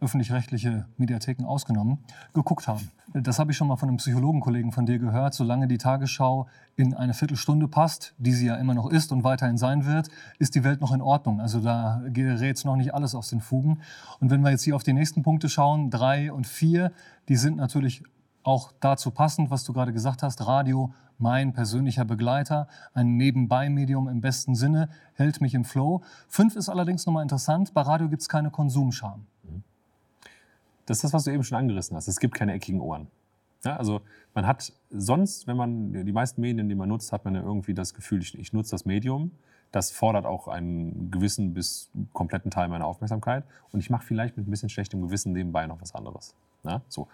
[0.00, 1.98] öffentlich-rechtliche Mediatheken ausgenommen,
[2.32, 2.90] geguckt haben.
[3.14, 5.34] Das habe ich schon mal von einem Psychologenkollegen von dir gehört.
[5.34, 9.56] Solange die Tagesschau in eine Viertelstunde passt, die sie ja immer noch ist und weiterhin
[9.56, 10.08] sein wird,
[10.38, 11.40] ist die Welt noch in Ordnung.
[11.40, 13.80] Also da gerät noch nicht alles aus den Fugen.
[14.20, 16.92] Und wenn wir jetzt hier auf die nächsten Punkte schauen, drei und vier,
[17.28, 18.04] die sind natürlich
[18.42, 20.46] auch dazu passend, was du gerade gesagt hast.
[20.46, 26.02] Radio, mein persönlicher Begleiter, ein Nebenbei-Medium im besten Sinne, hält mich im Flow.
[26.28, 27.74] Fünf ist allerdings nochmal interessant.
[27.74, 29.26] Bei Radio gibt es keine Konsumscham.
[30.88, 32.08] Das ist das, was du eben schon angerissen hast.
[32.08, 33.08] Es gibt keine eckigen Ohren.
[33.62, 34.00] Ja, also
[34.34, 37.74] man hat sonst, wenn man die meisten Medien, die man nutzt, hat man ja irgendwie
[37.74, 39.32] das Gefühl, ich, ich nutze das Medium.
[39.70, 43.44] Das fordert auch einen gewissen bis kompletten Teil meiner Aufmerksamkeit.
[43.70, 46.34] Und ich mache vielleicht mit ein bisschen schlechtem Gewissen nebenbei noch was anderes.
[46.64, 47.06] Ja, so.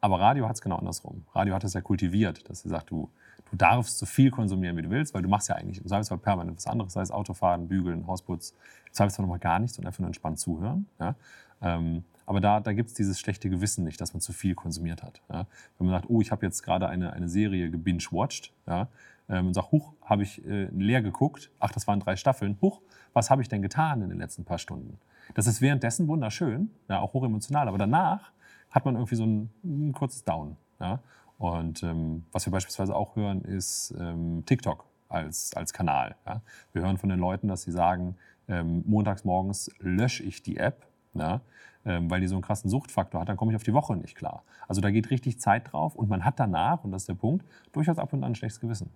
[0.00, 1.24] Aber Radio hat es genau andersrum.
[1.32, 3.08] Radio hat es ja kultiviert, dass sie sagt, du,
[3.52, 6.18] du darfst so viel konsumieren, wie du willst, weil du machst ja eigentlich im Zweifelsfall
[6.18, 8.50] permanent was anderes, sei es Autofahren, Bügeln, Hausputz,
[8.88, 10.86] im Zweifelsfall nochmal gar nichts und einfach nur entspannt zuhören.
[10.98, 11.14] Ja?
[11.62, 15.02] Ähm, aber da, da gibt es dieses schlechte Gewissen nicht, dass man zu viel konsumiert
[15.02, 15.22] hat.
[15.30, 15.46] Ja?
[15.78, 18.88] Wenn man sagt, oh, ich habe jetzt gerade eine, eine Serie gebingewatcht ja?
[19.28, 22.82] ähm, und sagt, huch, habe ich äh, leer geguckt, ach, das waren drei Staffeln, huch,
[23.12, 24.98] was habe ich denn getan in den letzten paar Stunden?
[25.34, 28.32] Das ist währenddessen wunderschön, ja, auch hochemotional, aber danach
[28.70, 30.56] hat man irgendwie so ein, ein kurzes Down.
[30.80, 31.00] Ja?
[31.38, 36.16] Und ähm, was wir beispielsweise auch hören, ist ähm, TikTok als, als Kanal.
[36.26, 36.42] Ja?
[36.72, 38.16] Wir hören von den Leuten, dass sie sagen,
[38.48, 40.86] ähm, montags morgens lösche ich die App,
[41.18, 41.40] ja?
[41.86, 44.16] ähm, weil die so einen krassen Suchtfaktor hat, dann komme ich auf die Woche nicht
[44.16, 44.42] klar.
[44.68, 47.46] Also da geht richtig Zeit drauf und man hat danach, und das ist der Punkt,
[47.72, 48.90] durchaus ab und an ein schlechtes Gewissen.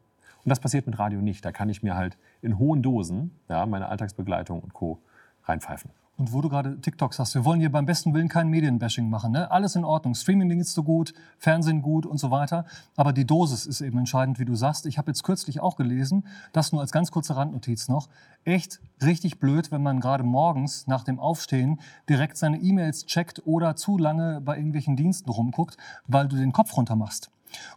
[0.45, 1.45] Und das passiert mit Radio nicht.
[1.45, 4.99] Da kann ich mir halt in hohen Dosen ja, meine Alltagsbegleitung und Co.
[5.45, 5.91] reinpfeifen.
[6.21, 9.33] Und wo du gerade TikToks hast, wir wollen hier beim besten Willen kein Medienbashing machen.
[9.33, 9.51] Ne?
[9.51, 10.15] Alles in Ordnung.
[10.15, 12.67] Streaming-Dienste gut, Fernsehen gut und so weiter.
[12.95, 14.85] Aber die Dosis ist eben entscheidend, wie du sagst.
[14.85, 18.11] Ich habe jetzt kürzlich auch gelesen, das nur als ganz kurze Randnotiz noch,
[18.45, 23.75] echt richtig blöd, wenn man gerade morgens nach dem Aufstehen direkt seine E-Mails checkt oder
[23.75, 27.31] zu lange bei irgendwelchen Diensten rumguckt, weil du den Kopf runter machst.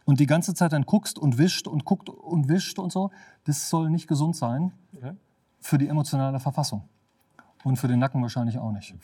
[0.04, 3.10] Und die ganze Zeit dann guckst und wischt und guckt und wischt und so.
[3.44, 4.72] Das soll nicht gesund sein
[5.60, 6.82] für die emotionale Verfassung.
[7.64, 8.94] Und für den Nacken wahrscheinlich auch nicht.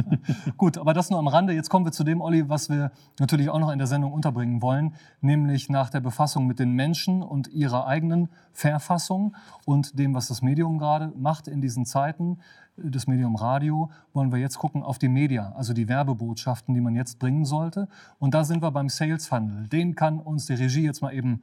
[0.56, 1.52] Gut, aber das nur am Rande.
[1.52, 4.62] Jetzt kommen wir zu dem, Olli, was wir natürlich auch noch in der Sendung unterbringen
[4.62, 10.28] wollen, nämlich nach der Befassung mit den Menschen und ihrer eigenen Verfassung und dem, was
[10.28, 12.38] das Medium gerade macht in diesen Zeiten,
[12.78, 16.94] das Medium Radio, wollen wir jetzt gucken auf die Media, also die Werbebotschaften, die man
[16.94, 17.86] jetzt bringen sollte.
[18.18, 19.68] Und da sind wir beim Sales Funnel.
[19.68, 21.42] Den kann uns die Regie jetzt mal eben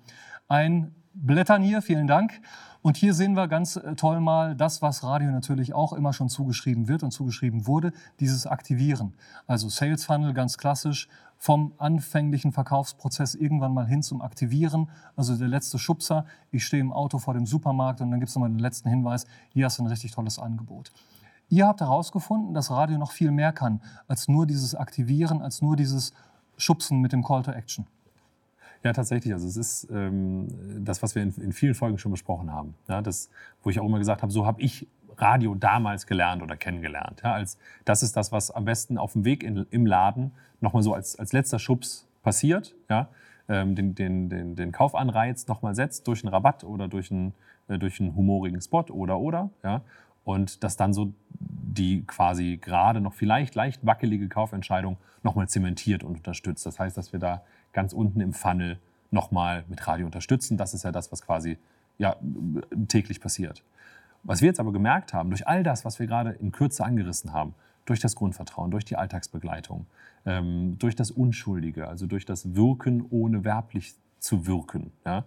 [1.16, 1.82] einblättern hier.
[1.82, 2.42] Vielen Dank.
[2.82, 6.30] Und hier sehen wir ganz äh, toll mal das, was Radio natürlich auch immer schon
[6.30, 9.14] zugeschrieben wird und zugeschrieben wurde, dieses Aktivieren.
[9.48, 14.90] Also Sales Funnel ganz klassisch vom anfänglichen Verkaufsprozess irgendwann mal hin zum Aktivieren.
[15.16, 18.36] Also der letzte Schubser, ich stehe im Auto vor dem Supermarkt und dann gibt es
[18.36, 20.92] nochmal den letzten Hinweis, hier hast du ein richtig tolles Angebot.
[21.50, 25.76] Ihr habt herausgefunden, dass Radio noch viel mehr kann als nur dieses Aktivieren, als nur
[25.76, 26.14] dieses
[26.58, 27.86] Schubsen mit dem Call to Action.
[28.84, 29.34] Ja, tatsächlich.
[29.34, 30.48] Also es ist ähm,
[30.84, 32.76] das, was wir in, in, vielen Folgen schon besprochen haben.
[32.90, 33.30] Ja, das,
[33.64, 37.22] wo ich auch immer gesagt habe, so habe ich Radio damals gelernt oder kennengelernt.
[37.24, 40.84] Ja, als, das ist das, was am besten auf dem Weg in, im Laden nochmal
[40.84, 42.76] so als, als letzter Schubs passiert.
[42.90, 43.08] Ja,
[43.48, 47.34] ähm, den, den, den, den Kaufanreiz nochmal setzt durch einen Rabatt oder durch einen,
[47.70, 49.50] äh, durch einen humorigen Spot oder oder.
[49.64, 49.82] Ja?
[50.26, 51.14] Und dass dann so
[51.74, 56.66] die quasi gerade noch vielleicht leicht wackelige Kaufentscheidung nochmal zementiert und unterstützt.
[56.66, 58.80] Das heißt, dass wir da ganz unten im Funnel
[59.12, 60.58] nochmal mit Radio unterstützen.
[60.58, 61.58] Das ist ja das, was quasi
[61.98, 62.16] ja,
[62.88, 63.64] täglich passiert.
[64.24, 67.34] Was wir jetzt aber gemerkt haben, durch all das, was wir gerade in Kürze angerissen
[67.34, 67.56] haben,
[67.86, 69.86] durch das Grundvertrauen, durch die Alltagsbegleitung,
[70.26, 75.26] ähm, durch das Unschuldige, also durch das Wirken, ohne werblich zu wirken, ja,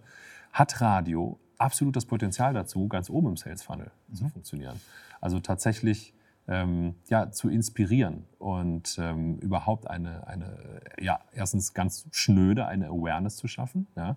[0.51, 4.15] hat Radio absolut das Potenzial dazu, ganz oben im Sales Funnel mhm.
[4.15, 4.79] zu funktionieren.
[5.21, 6.13] Also tatsächlich
[6.47, 13.35] ähm, ja, zu inspirieren und ähm, überhaupt eine, eine, ja, erstens ganz schnöde, eine Awareness
[13.35, 14.15] zu schaffen, ja,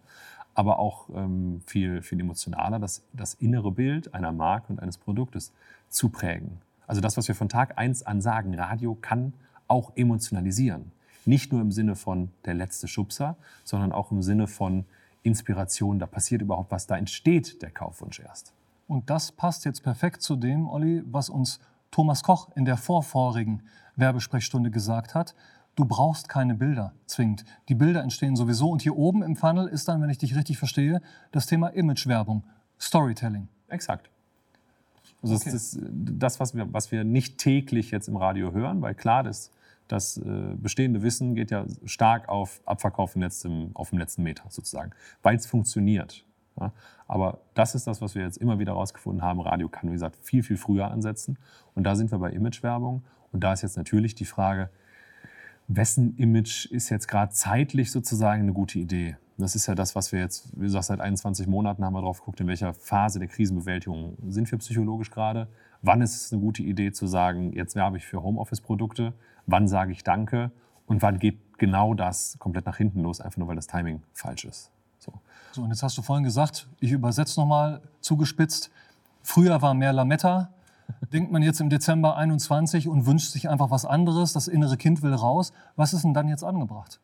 [0.55, 5.53] aber auch ähm, viel, viel emotionaler, das, das innere Bild einer Marke und eines Produktes
[5.89, 6.61] zu prägen.
[6.87, 9.33] Also das, was wir von Tag 1 an sagen, Radio kann
[9.69, 10.93] auch emotionalisieren.
[11.25, 14.85] Nicht nur im Sinne von der letzte Schubser, sondern auch im Sinne von
[15.23, 18.53] Inspiration, da passiert überhaupt was, da entsteht der Kaufwunsch erst.
[18.89, 21.61] Und das passt jetzt perfekt zu dem, Olli, was uns
[21.91, 23.63] Thomas Koch in der vorvorigen
[23.97, 25.35] Werbesprechstunde gesagt hat.
[25.77, 27.45] Du brauchst keine Bilder zwingend.
[27.69, 28.71] Die Bilder entstehen sowieso.
[28.71, 31.01] Und hier oben im Funnel ist dann, wenn ich dich richtig verstehe,
[31.33, 32.45] das Thema Imagewerbung,
[32.79, 33.49] Storytelling.
[33.69, 34.11] Exakt.
[35.23, 35.51] Also okay.
[35.51, 39.23] das ist das, was wir, was wir nicht täglich jetzt im Radio hören, weil klar,
[39.23, 39.51] das,
[39.87, 44.93] das äh, bestehende Wissen geht ja stark auf Abverkauf im, auf dem letzten Meter sozusagen,
[45.23, 46.25] weil es funktioniert.
[46.59, 46.73] Ja?
[47.07, 49.41] Aber das ist das, was wir jetzt immer wieder herausgefunden haben.
[49.41, 51.39] Radio kann, wie gesagt, viel, viel früher ansetzen.
[51.75, 53.03] Und da sind wir bei Imagewerbung.
[53.33, 54.71] Und da ist jetzt natürlich die Frage,
[55.69, 59.17] wessen Image ist jetzt gerade zeitlich sozusagen eine gute Idee?
[59.39, 62.19] Das ist ja das, was wir jetzt, wie gesagt, seit 21 Monaten haben wir drauf
[62.19, 65.49] geguckt, in welcher Phase der Krisenbewältigung sind wir psychologisch gerade.
[65.83, 69.15] Wann ist es eine gute Idee zu sagen, jetzt werbe ich für Homeoffice-Produkte?
[69.47, 70.51] Wann sage ich Danke?
[70.87, 74.45] Und wann geht genau das komplett nach hinten los, einfach nur weil das Timing falsch
[74.45, 74.71] ist?
[75.01, 75.13] So.
[75.53, 78.71] so, und jetzt hast du vorhin gesagt, ich übersetze nochmal zugespitzt.
[79.23, 80.51] Früher war mehr Lametta.
[81.13, 85.03] Denkt man jetzt im Dezember 21 und wünscht sich einfach was anderes, das innere Kind
[85.03, 85.53] will raus.
[85.77, 87.01] Was ist denn dann jetzt angebracht?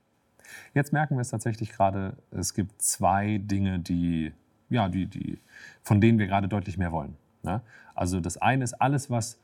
[0.75, 4.33] Jetzt merken wir es tatsächlich gerade, es gibt zwei Dinge, die,
[4.69, 5.39] ja, die, die,
[5.83, 7.17] von denen wir gerade deutlich mehr wollen.
[7.43, 7.63] Ne?
[7.95, 9.39] Also das eine ist alles, was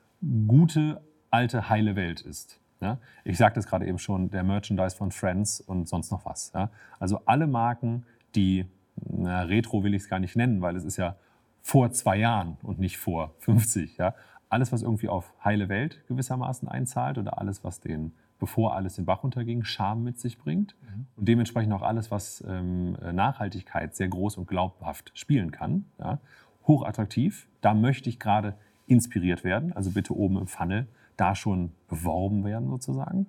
[0.47, 2.59] gute, alte, heile Welt ist.
[2.81, 2.99] Ja?
[3.25, 6.53] Ich sagte es gerade eben schon, der Merchandise von Friends und sonst noch was.
[6.55, 6.71] Ja?
[6.99, 8.67] Also alle Marken, die,
[8.97, 11.17] na, Retro will ich es gar nicht nennen, weil es ist ja
[11.63, 13.97] vor zwei Jahren und nicht vor 50.
[13.99, 14.15] Ja?
[14.49, 19.05] Alles, was irgendwie auf heile Welt gewissermaßen einzahlt oder alles, was den, bevor alles den
[19.05, 21.07] Bach unterging, Charme mit sich bringt mhm.
[21.17, 25.87] und dementsprechend auch alles, was ähm, Nachhaltigkeit sehr groß und glaubhaft spielen kann.
[25.99, 26.19] Ja?
[26.67, 32.45] Hochattraktiv, da möchte ich gerade inspiriert werden, also bitte oben im Funnel da schon beworben
[32.45, 33.27] werden sozusagen.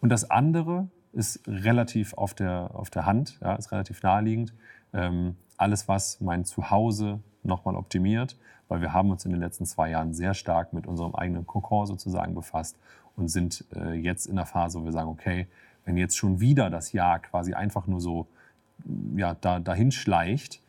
[0.00, 4.52] Und das andere ist relativ auf der, auf der Hand, ja, ist relativ naheliegend.
[4.92, 8.36] Ähm, alles, was mein Zuhause nochmal optimiert,
[8.68, 11.86] weil wir haben uns in den letzten zwei Jahren sehr stark mit unserem eigenen Kokon
[11.86, 12.76] sozusagen befasst
[13.16, 15.46] und sind äh, jetzt in der Phase, wo wir sagen, okay,
[15.86, 18.26] wenn jetzt schon wieder das Jahr quasi einfach nur so
[19.16, 20.60] ja, da, dahin schleicht,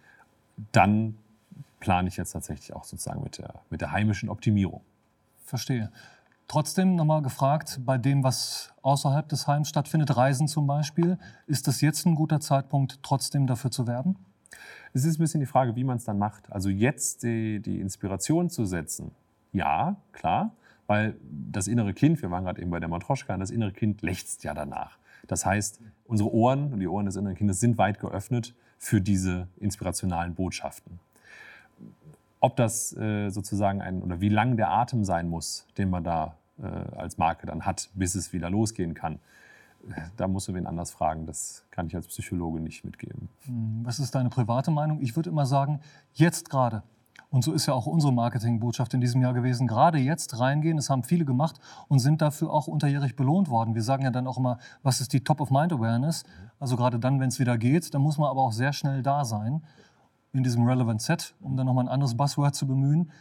[0.72, 1.18] dann
[1.82, 4.82] plane ich jetzt tatsächlich auch sozusagen mit der, mit der heimischen Optimierung.
[5.44, 5.92] Verstehe.
[6.48, 11.82] Trotzdem nochmal gefragt, bei dem, was außerhalb des Heims stattfindet, Reisen zum Beispiel, ist das
[11.82, 14.16] jetzt ein guter Zeitpunkt, trotzdem dafür zu werben?
[14.94, 16.50] Es ist ein bisschen die Frage, wie man es dann macht.
[16.50, 19.12] Also jetzt die, die Inspiration zu setzen,
[19.52, 20.54] ja, klar,
[20.88, 24.46] weil das innere Kind, wir waren gerade eben bei der Matroschka, das innere Kind lechzt
[24.46, 24.98] ja danach.
[25.28, 29.50] Das heißt, unsere Ohren und die Ohren des inneren Kindes sind weit geöffnet für diese
[29.60, 31.00] inspirationalen Botschaften
[32.40, 36.36] ob das äh, sozusagen ein oder wie lang der Atem sein muss, den man da
[36.62, 39.20] äh, als Marke dann hat, bis es wieder losgehen kann.
[40.18, 41.26] Da musst du wen anders fragen.
[41.26, 43.30] Das kann ich als Psychologe nicht mitgeben.
[43.46, 45.00] Hm, was ist deine private Meinung?
[45.02, 45.80] Ich würde immer sagen,
[46.14, 46.84] jetzt gerade.
[47.30, 49.68] Und so ist ja auch unsere Marketingbotschaft in diesem Jahr gewesen.
[49.68, 53.76] Gerade jetzt reingehen, das haben viele gemacht und sind dafür auch unterjährig belohnt worden.
[53.76, 56.24] Wir sagen ja dann auch immer, was ist die Top-of-Mind-Awareness?
[56.60, 59.26] Also gerade dann, wenn es wieder geht, dann muss man aber auch sehr schnell da
[59.26, 59.62] sein
[60.34, 63.12] in diesem Relevant Set, um dann nochmal ein anderes Buzzword zu bemühen.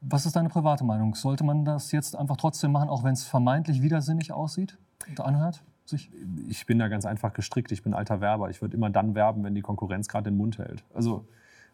[0.00, 1.14] Was ist deine private Meinung?
[1.14, 4.76] Sollte man das jetzt einfach trotzdem machen, auch wenn es vermeintlich widersinnig aussieht
[5.08, 5.62] und anhört?
[5.84, 6.10] Sich?
[6.48, 7.72] Ich bin da ganz einfach gestrickt.
[7.72, 8.50] Ich bin alter Werber.
[8.50, 10.84] Ich würde immer dann werben, wenn die Konkurrenz gerade den Mund hält.
[10.94, 11.26] Also,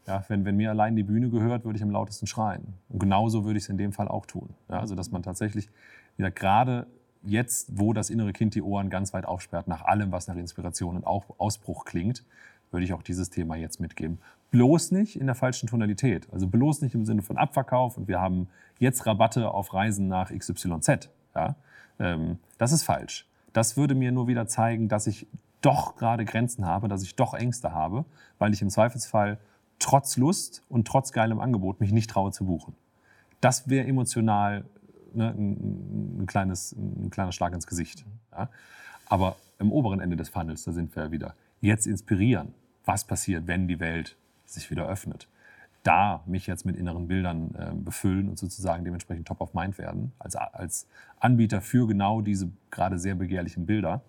[0.07, 2.75] ja, wenn, wenn mir allein die Bühne gehört, würde ich am lautesten schreien.
[2.89, 4.51] Und genauso würde ich es in dem Fall auch tun.
[4.69, 5.69] Ja, also, dass man tatsächlich
[6.17, 6.87] wieder gerade
[7.23, 10.97] jetzt, wo das innere Kind die Ohren ganz weit aufsperrt, nach allem, was nach Inspiration
[10.97, 12.25] und auch Ausbruch klingt,
[12.71, 14.19] würde ich auch dieses Thema jetzt mitgeben.
[14.51, 16.29] Bloß nicht in der falschen Tonalität.
[16.33, 20.31] Also bloß nicht im Sinne von Abverkauf und wir haben jetzt Rabatte auf Reisen nach
[20.31, 21.11] XYZ.
[21.35, 21.57] Ja?
[21.99, 23.27] Ähm, das ist falsch.
[23.53, 25.27] Das würde mir nur wieder zeigen, dass ich
[25.61, 28.05] doch gerade Grenzen habe, dass ich doch Ängste habe,
[28.39, 29.39] weil ich im Zweifelsfall
[29.79, 32.75] trotz Lust und trotz geilem Angebot mich nicht traue zu buchen.
[33.41, 34.65] Das wäre emotional
[35.15, 38.05] ne, ein, ein, kleines, ein kleiner Schlag ins Gesicht.
[38.33, 38.49] Ja?
[39.09, 41.35] Aber im oberen Ende des Funnels, da sind wir wieder.
[41.61, 44.17] Jetzt inspirieren, was passiert, wenn die Welt
[44.47, 45.29] sich wieder öffnet.
[45.83, 50.13] Da mich jetzt mit inneren Bildern äh, befüllen und sozusagen dementsprechend top of mind werden,
[50.19, 50.87] als, als
[51.21, 54.03] Anbieter für genau diese gerade sehr begehrlichen Bilder.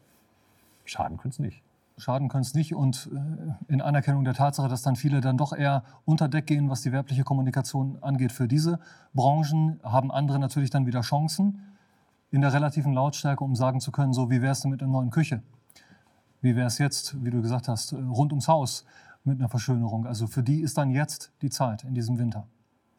[0.85, 1.61] Schaden könnte es nicht
[1.99, 2.73] schaden können es nicht.
[2.73, 6.69] Und äh, in Anerkennung der Tatsache, dass dann viele dann doch eher unter Deck gehen,
[6.69, 8.79] was die werbliche Kommunikation angeht für diese
[9.13, 11.61] Branchen, haben andere natürlich dann wieder Chancen
[12.31, 14.91] in der relativen Lautstärke, um sagen zu können, so wie wäre es denn mit einer
[14.91, 15.41] neuen Küche?
[16.41, 18.85] Wie wäre es jetzt, wie du gesagt hast, rund ums Haus
[19.23, 20.05] mit einer Verschönerung?
[20.05, 22.47] Also für die ist dann jetzt die Zeit in diesem Winter.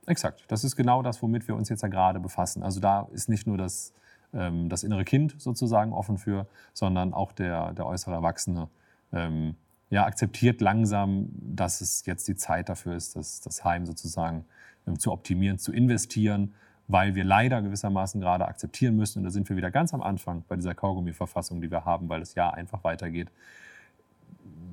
[0.07, 0.44] Exakt.
[0.48, 2.62] Das ist genau das, womit wir uns jetzt ja gerade befassen.
[2.62, 3.92] Also da ist nicht nur das,
[4.33, 8.68] ähm, das innere Kind sozusagen offen für, sondern auch der, der äußere Erwachsene
[9.12, 9.55] ähm,
[9.90, 14.44] ja, akzeptiert langsam, dass es jetzt die Zeit dafür ist, das, das Heim sozusagen
[14.87, 16.55] ähm, zu optimieren, zu investieren,
[16.90, 20.42] weil wir leider gewissermaßen gerade akzeptieren müssen, und da sind wir wieder ganz am Anfang
[20.48, 23.31] bei dieser Kaugummi-Verfassung, die wir haben, weil das Jahr einfach weitergeht.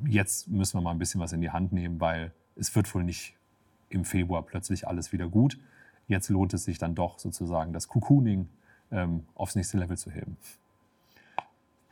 [0.08, 3.04] Jetzt müssen wir mal ein bisschen was in die Hand nehmen, weil es wird wohl
[3.04, 3.36] nicht
[3.90, 5.60] im Februar plötzlich alles wieder gut.
[6.08, 8.50] Jetzt lohnt es sich dann doch sozusagen das Cocooning
[8.92, 10.38] ähm, aufs nächste Level zu heben.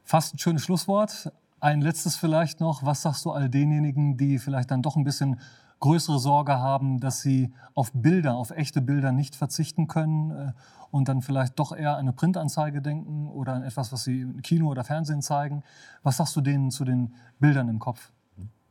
[0.04, 1.32] Fast ein schönes Schlusswort.
[1.60, 2.84] Ein letztes vielleicht noch.
[2.84, 5.40] Was sagst du all denjenigen, die vielleicht dann doch ein bisschen
[5.80, 10.52] größere Sorge haben, dass sie auf Bilder, auf echte Bilder nicht verzichten können äh,
[10.92, 14.42] und dann vielleicht doch eher an eine Printanzeige denken oder an etwas, was sie im
[14.42, 15.64] Kino oder Fernsehen zeigen.
[16.04, 18.12] Was sagst du denen zu den Bildern im Kopf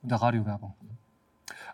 [0.02, 0.74] der Radiowerbung?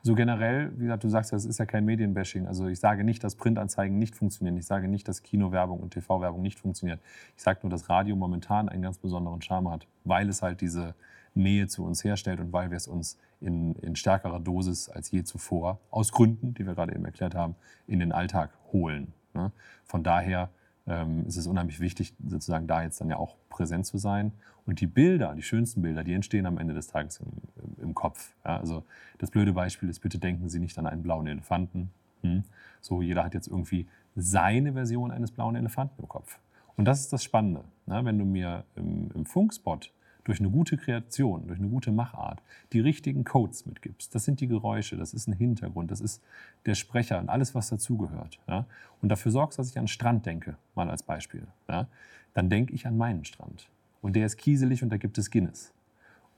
[0.03, 2.47] Also generell, wie gesagt, du sagst, das ist ja kein Medienbashing.
[2.47, 4.57] Also ich sage nicht, dass Printanzeigen nicht funktionieren.
[4.57, 7.01] Ich sage nicht, dass Kinowerbung und TV-Werbung nicht funktioniert.
[7.37, 10.95] Ich sage nur, dass Radio momentan einen ganz besonderen Charme hat, weil es halt diese
[11.35, 15.24] Nähe zu uns herstellt und weil wir es uns in, in stärkerer Dosis als je
[15.24, 17.55] zuvor, aus Gründen, die wir gerade eben erklärt haben,
[17.87, 19.12] in den Alltag holen.
[19.35, 19.53] Ne?
[19.85, 20.50] Von daher
[20.87, 24.33] ähm, ist es unheimlich wichtig, sozusagen da jetzt dann ja auch präsent zu sein.
[24.66, 28.35] Und die Bilder, die schönsten Bilder, die entstehen am Ende des Tages im, im, Kopf.
[28.44, 28.59] Ja?
[28.59, 28.85] Also
[29.18, 31.90] das blöde Beispiel ist, bitte denken Sie nicht an einen blauen Elefanten.
[32.22, 32.44] Hm?
[32.81, 36.38] So, jeder hat jetzt irgendwie seine Version eines blauen Elefanten im Kopf.
[36.76, 37.64] Und das ist das Spannende.
[37.87, 38.05] Ne?
[38.05, 39.92] Wenn du mir im, im Funkspot
[40.25, 44.15] durch eine gute Kreation, durch eine gute Machart die richtigen Codes mitgibst.
[44.15, 46.23] Das sind die Geräusche, das ist ein Hintergrund, das ist
[46.67, 48.39] der Sprecher und alles, was dazugehört.
[48.47, 48.67] Ja?
[49.03, 51.47] Und dafür sorgst, dass ich an Strand denke, mal als Beispiel.
[51.69, 51.87] Ja?
[52.35, 53.69] Dann denke ich an meinen Strand.
[54.03, 55.73] Und der ist kieselig und da gibt es Guinness.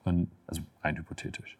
[0.05, 1.59] Und, also rein hypothetisch.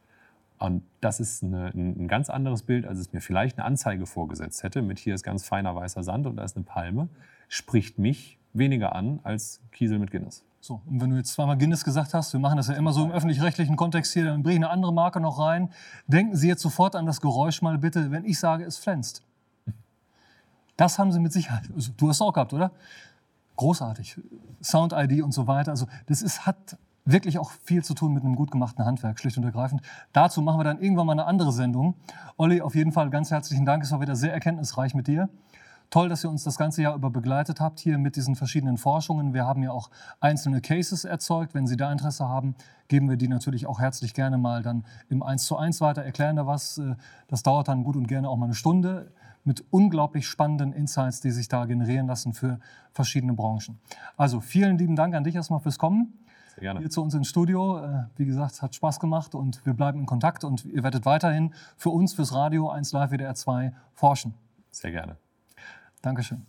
[0.59, 4.63] Und das ist eine, ein ganz anderes Bild, als es mir vielleicht eine Anzeige vorgesetzt
[4.63, 7.09] hätte, mit hier ist ganz feiner weißer Sand und da ist eine Palme,
[7.49, 10.45] spricht mich weniger an als Kiesel mit Guinness.
[10.61, 13.05] So, und wenn du jetzt zweimal Guinness gesagt hast, wir machen das ja immer so
[13.05, 15.71] im öffentlich-rechtlichen Kontext hier, dann bringe ich eine andere Marke noch rein.
[16.07, 19.23] Denken Sie jetzt sofort an das Geräusch mal bitte, wenn ich sage, es pflänzt.
[20.77, 21.65] Das haben Sie mit Sicherheit.
[21.75, 22.71] Also, du hast es auch gehabt, oder?
[23.57, 24.21] Großartig.
[24.63, 25.73] Sound-ID und so weiter.
[25.73, 29.37] Also, das ist, hat wirklich auch viel zu tun mit einem gut gemachten Handwerk, schlicht
[29.37, 29.83] und ergreifend.
[30.13, 31.95] Dazu machen wir dann irgendwann mal eine andere Sendung.
[32.37, 33.83] Olli, auf jeden Fall ganz herzlichen Dank.
[33.83, 35.29] Es war wieder sehr erkenntnisreich mit dir.
[35.93, 39.35] Toll, dass ihr uns das ganze Jahr über begleitet habt hier mit diesen verschiedenen Forschungen.
[39.35, 41.53] Wir haben ja auch einzelne Cases erzeugt.
[41.53, 42.55] Wenn Sie da Interesse haben,
[42.89, 46.37] geben wir die natürlich auch herzlich gerne mal dann im 1 zu 1 weiter, erklären
[46.37, 46.79] da was.
[46.79, 46.95] Äh,
[47.29, 49.13] das dauert dann gut und gerne auch mal eine Stunde
[49.45, 52.59] mit unglaublich spannenden Insights, die sich da generieren lassen für
[52.93, 53.79] verschiedene Branchen.
[54.17, 56.15] Also vielen lieben Dank an dich erstmal fürs Kommen.
[56.55, 56.81] Sehr gerne.
[56.81, 57.85] Hier zu uns ins Studio.
[57.85, 61.53] Äh, wie gesagt, hat Spaß gemacht und wir bleiben in Kontakt und ihr werdet weiterhin
[61.77, 64.33] für uns, fürs Radio 1 Live WDR 2 forschen.
[64.71, 65.19] Sehr gerne.
[66.03, 66.45] Dankeschön.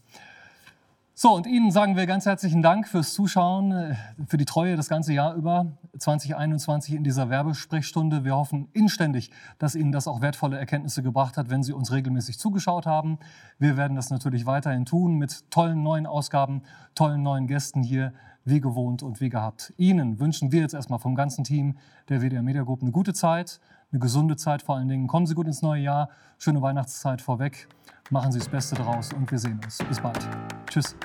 [1.15, 3.95] So, und Ihnen sagen wir ganz herzlichen Dank fürs Zuschauen, äh,
[4.27, 8.25] für die Treue das ganze Jahr über 2021 in dieser Werbesprechstunde.
[8.25, 12.39] Wir hoffen inständig, dass Ihnen das auch wertvolle Erkenntnisse gebracht hat, wenn Sie uns regelmäßig
[12.39, 13.19] zugeschaut haben.
[13.59, 16.63] Wir werden das natürlich weiterhin tun mit tollen neuen Ausgaben,
[16.95, 18.11] tollen neuen Gästen hier,
[18.43, 19.71] wie gewohnt und wie gehabt.
[19.77, 21.77] Ihnen wünschen wir jetzt erstmal vom ganzen Team
[22.09, 23.59] der WDR Media Group eine gute Zeit,
[23.93, 25.07] eine gesunde Zeit vor allen Dingen.
[25.07, 27.67] Kommen Sie gut ins neue Jahr, schöne Weihnachtszeit vorweg.
[28.09, 29.77] Machen Sie das Beste draus und wir sehen uns.
[29.87, 30.27] Bis bald.
[30.69, 30.95] Tschüss.